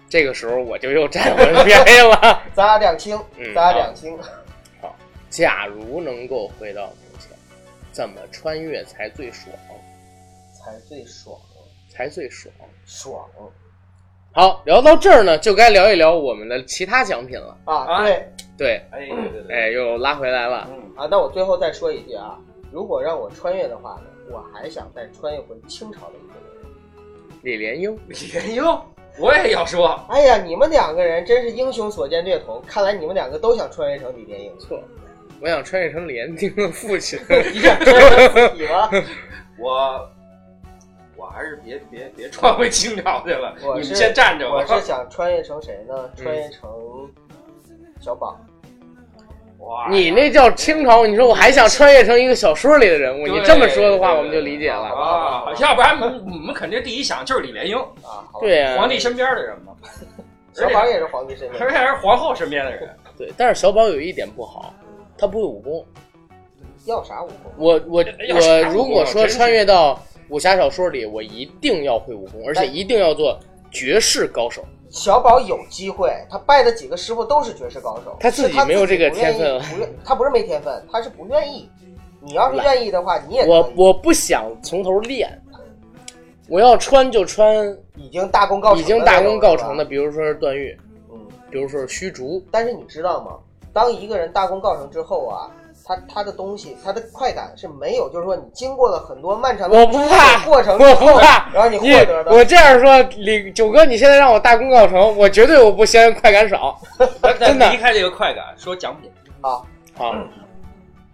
[0.10, 2.44] 这个时候我就又占回便宜了。
[2.56, 4.18] 咱俩两清嗯，咱俩两清。
[4.82, 4.96] 好
[5.30, 7.30] 假如能够回到从前，
[7.92, 9.54] 怎么穿越才最爽？
[10.54, 11.38] 才最爽，
[11.96, 12.54] 才最爽。
[12.86, 13.26] 爽
[14.34, 17.58] 好，聊到这儿呢，就该聊一聊我们的其他奖品了。
[17.64, 17.76] 啊！
[17.88, 18.28] 啊对
[18.58, 20.68] 对，哎对对对，哎，又拉回来了。
[20.70, 22.38] 嗯，啊，那我最后再说一句啊，
[22.70, 26.70] 如果让我穿越的话呢，我还想再穿越回清朝的一个人。
[27.44, 28.64] 李莲英，李莲英，
[29.18, 34.52] 我也要说，哎呀，你们两个人真是英雄所见略同，看来你们两个都想穿越成李莲英。
[34.60, 34.84] 错，
[35.40, 37.18] 我想穿越成李莲英的父亲。
[38.54, 38.90] 你吗，
[39.58, 40.10] 我
[41.26, 44.58] 我还是别别别穿回清朝去了，你们先站着吧。
[44.58, 46.08] 我是想穿越成谁呢？
[46.16, 46.70] 穿越成
[48.00, 48.40] 小宝。
[49.58, 54.84] 哇，你那叫清朝，你说我还想穿越成一个小说里的人物，你这么说的话，我们就理解了。
[54.84, 59.74] 啊，要不然我们肯定第一想就是李莲英，啊，对呀、皇帝身边的人嘛，
[60.54, 62.96] 小宝也是皇帝身边而且还是皇后身边的人。
[63.18, 64.72] 对，但是小宝有一点不好，
[65.18, 65.84] 他不会武功。
[66.86, 67.52] 要啥武功？
[67.58, 70.00] 我我我如果说穿越到
[70.30, 73.40] 武侠小说里我一定要会武功，而且一定要做
[73.72, 74.64] 绝世高手。
[74.90, 81.70] 小宝有机会，他拜的几个师傅都是绝世高手，他自己没有这个天分不愿他不是没天分，他是不愿意。
[82.22, 85.30] 你要是愿意的话，你也我我不想从头练，
[86.48, 90.76] 我要穿就穿已经大功告成的已经大功告成的，比如说是段誉，
[91.12, 91.20] 嗯。
[91.52, 93.38] 比如说是虚竹，但是你知道吗？
[93.74, 95.52] 当一个人大功告成之后啊，
[95.88, 101.48] 他他的东西，他的快感是没有，就是说你经过了很多漫长的我不怕，过程我，不怕。
[101.54, 106.76] 然后你获得的，我这样说，李九哥，你现在让我大功告成，我绝对我不嫌快感少。
[107.22, 109.62] 但真的离开这个快感，说奖品，啊，
[109.96, 110.16] 好，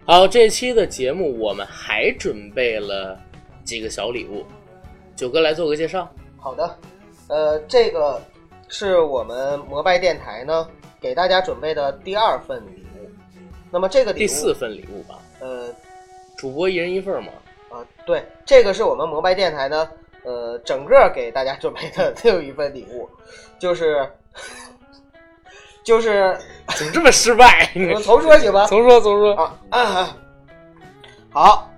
[0.06, 3.18] 好，这期的节目我们还准备了
[3.64, 4.42] 几个小礼物，
[5.14, 6.08] 九哥来做个介绍。
[6.38, 6.78] 好的，
[7.28, 8.18] 呃，这个
[8.68, 10.66] 是我们摩拜电台呢
[10.98, 12.91] 给大家准备的第二份礼物。
[13.72, 15.68] 那么这个第四，份礼物吧，呃
[16.36, 17.32] 主播一人一份嘛。
[17.70, 19.88] 啊，对，这个是我们摩拜电台呢，
[20.24, 23.08] 呃，整个给大家准备的最后一份礼物，
[23.58, 24.06] 就是
[25.82, 26.38] 就是
[26.76, 27.70] 怎么这么失败？
[27.74, 28.66] 我们重说行吗？
[28.66, 29.34] 重说，重说。
[29.34, 30.16] 啊啊，
[31.30, 31.68] 好。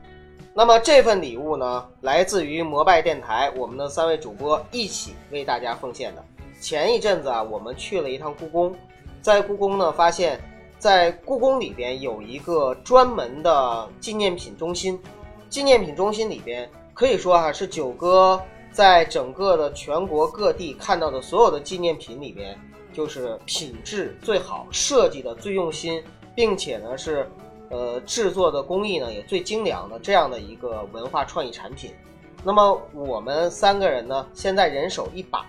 [0.56, 6.24] 那么这份礼物呢，来自于摩拜电台，我们的三位主播一起为大家奉献的。
[6.60, 8.72] 前一阵子啊，我们去了一趟故宫，
[9.20, 10.40] 在故宫呢，发现，
[10.84, 15.00] 在故宫里边有一个专门的纪念品中心。
[15.48, 18.38] 纪念品中心里边，可以说哈、是九哥
[18.70, 22.54] 在整个的全国各地看到的所有的纪念品里边，
[22.92, 26.04] 就是品质最好，设计的最用心，
[26.34, 27.26] 并且呢是，
[27.70, 31.94] 呃制作的工艺呢也最精良的这样的一个文化创意产品。
[32.44, 35.46] 那么我们三个人呢，现在人手一把，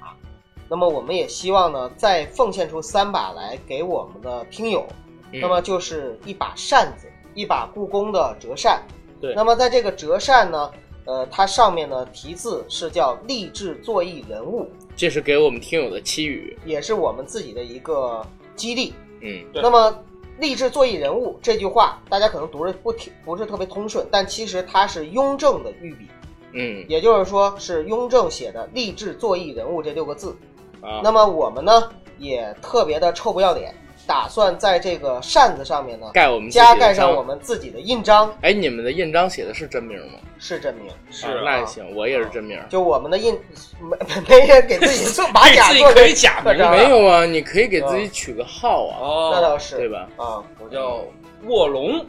[0.70, 4.88] 那么我们也希望呢再奉献出三把来给我们的听友，
[5.32, 8.82] 那么就是一把扇子，一把故宫的折扇。
[9.20, 9.34] 对。
[9.36, 10.72] 那么在这个折扇呢，
[11.06, 14.70] 呃，它上面呢题字是叫“励志作艺人物。
[14.96, 16.58] 这是给我们听友的期语”，。
[16.66, 18.26] 也是我们自己的一个
[18.56, 18.94] 激励。
[19.22, 19.62] 嗯，对。
[19.62, 19.94] 那么
[20.40, 26.08] “励志作艺人物”这句话，大家可能读着不挺不是特别通顺，但其实它是雍正的御笔，
[26.54, 26.86] 嗯。
[26.88, 30.36] 也就是说是雍正写的“励志作艺人物”这六个字。
[30.82, 31.90] 啊，那么我们呢
[32.20, 33.74] 也特别的臭不要脸，
[34.08, 40.20] 打算在这个扇子上面呢盖我们加盖上我们自己的印章，哎，你们的印章写的是真名吗？
[40.38, 40.92] 是真名。
[41.10, 42.60] 是啊那也行，我也是真名。
[42.70, 43.38] 就我们的印，
[43.80, 50.08] 没 没人给自己做把给自己甲做可以假名没有啊，你可以给自己取个号啊，哦，那倒是对吧？
[50.18, 51.04] 啊，我叫
[51.48, 52.06] 卧龙，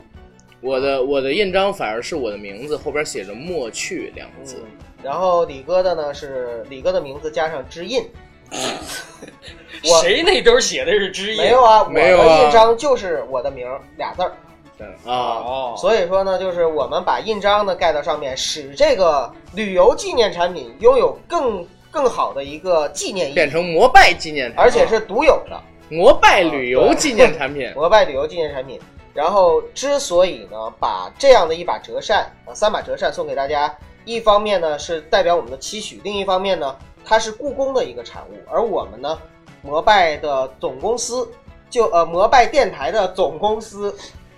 [0.60, 4.56] 我的我的印章反而是我的名字，后边写着“莫去”两个字。
[4.62, 4.70] 嗯。
[5.02, 8.02] 然后李哥的呢是李哥的名字加上知印，
[9.84, 11.42] 我谁那兜写的是知音？
[11.42, 14.32] 没有啊，我没有啊的印章就是我的名儿俩字儿。
[14.78, 25.58] 嗯啊，哦，所以说呢，就是我们把印章呢盖到上面，使这个旅游纪念产品拥有更更好的一个纪念意义，变成摩拜纪念产品，而且是独有的
[25.88, 27.72] 摩拜旅游纪念产品。
[27.76, 28.78] 摩拜旅游纪念产品。
[29.14, 33.74] 然后之所以呢，把这样的一把折扇啊，三把折扇送给大家，
[34.04, 36.76] 一方面呢是代表我们的期许，另一方面呢，
[37.08, 39.16] 它是故宫的一个产物，而我们呢，
[39.62, 41.26] 摩拜的总公司
[41.70, 43.94] 就呃摩拜电台的总公司，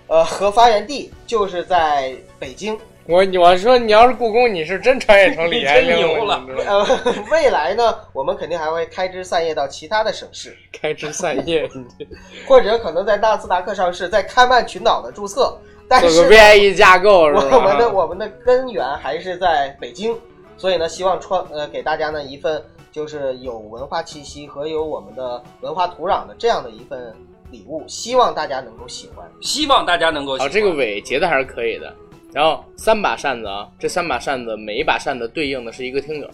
[0.07, 2.79] 呃和发源地就是在北京。
[3.07, 6.85] 我我说你要是故宫，你是真穿越成李安 真牛了呃，
[7.31, 11.67] 未来呢，我们肯定还会开枝散叶到其他的省市，开枝散叶，
[12.47, 15.59] 或者可能在纳斯达克上市，在开曼群岛的注册。
[15.87, 17.89] 但做个是 VIE 架构是我们的？
[17.91, 20.15] 我们的根源还是在北京，
[20.59, 22.61] 所以呢，希望创呃给大家呢一份
[22.91, 27.15] 就是有文化气息和有我们的文化土壤的这样的一份
[27.49, 29.25] 礼物，希望大家能够喜欢。
[29.41, 31.95] 希望大家能够喜好，欢这个尾结的还是可以的。
[32.33, 36.29] 然后三把扇子啊，这三把扇子每一把扇子对应的是一个听友。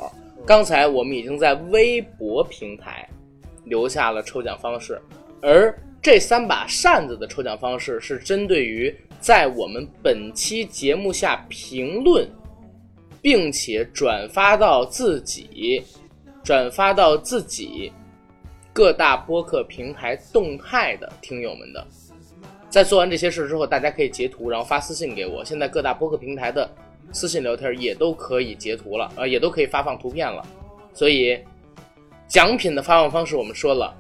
[0.45, 3.07] 刚才我们已经在微博平台
[3.64, 5.02] 留下了抽奖方式，
[5.41, 12.27] 而这三把扇子的抽奖方式是针对于在我们本期节目下评论，
[13.26, 15.84] 并且转发到自己
[16.43, 17.91] 转发到自己
[18.72, 21.84] 各大播客平台动态的听友们的。
[22.69, 25.43] 在做完这些事之后，大家可以截图，然后发私信给我。
[25.43, 26.69] 现在各大播客平台的
[27.11, 30.45] 私信聊天也都可以截图了，呃，也都可以发放图片了。
[30.93, 31.35] 所以
[32.27, 33.91] 奖品的发放方式我们说了，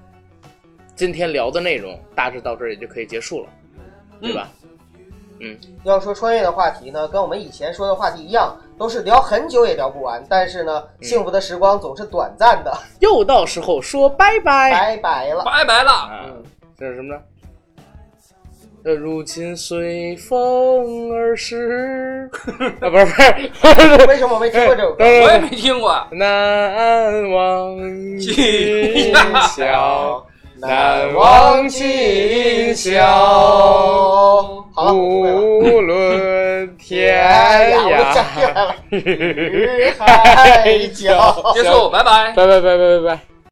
[0.95, 3.49] 今天聊的内容大致到这儿也就可以结束了，
[4.21, 4.51] 对吧？
[5.83, 10.23] 要说穿越的话题呢，跟我们以前说的话题一样，都是聊很久也聊不完。
[10.29, 15.43] 但是呢，幸福的时光总是短暂的，又到时候说拜拜拜拜了。
[15.43, 15.91] 拜拜了。
[16.11, 16.43] 嗯！
[16.77, 17.21] 这是什么呢？
[18.83, 22.29] 呃，如今随风而逝。
[22.79, 23.11] 啊，不是不
[23.97, 25.03] 是，为什么我没听过这首歌？
[25.23, 26.05] 我也没听过。
[26.11, 27.79] 难忘
[28.19, 29.11] 今
[29.55, 30.23] 宵，
[30.67, 31.23] 难难忘
[31.53, 34.65] 忘今今宵。
[34.93, 38.75] 无论天涯，我想起来涯了。
[38.91, 41.53] 日海角。
[41.55, 42.33] 结束，拜拜。
[42.35, 43.34] 拜拜拜拜拜拜。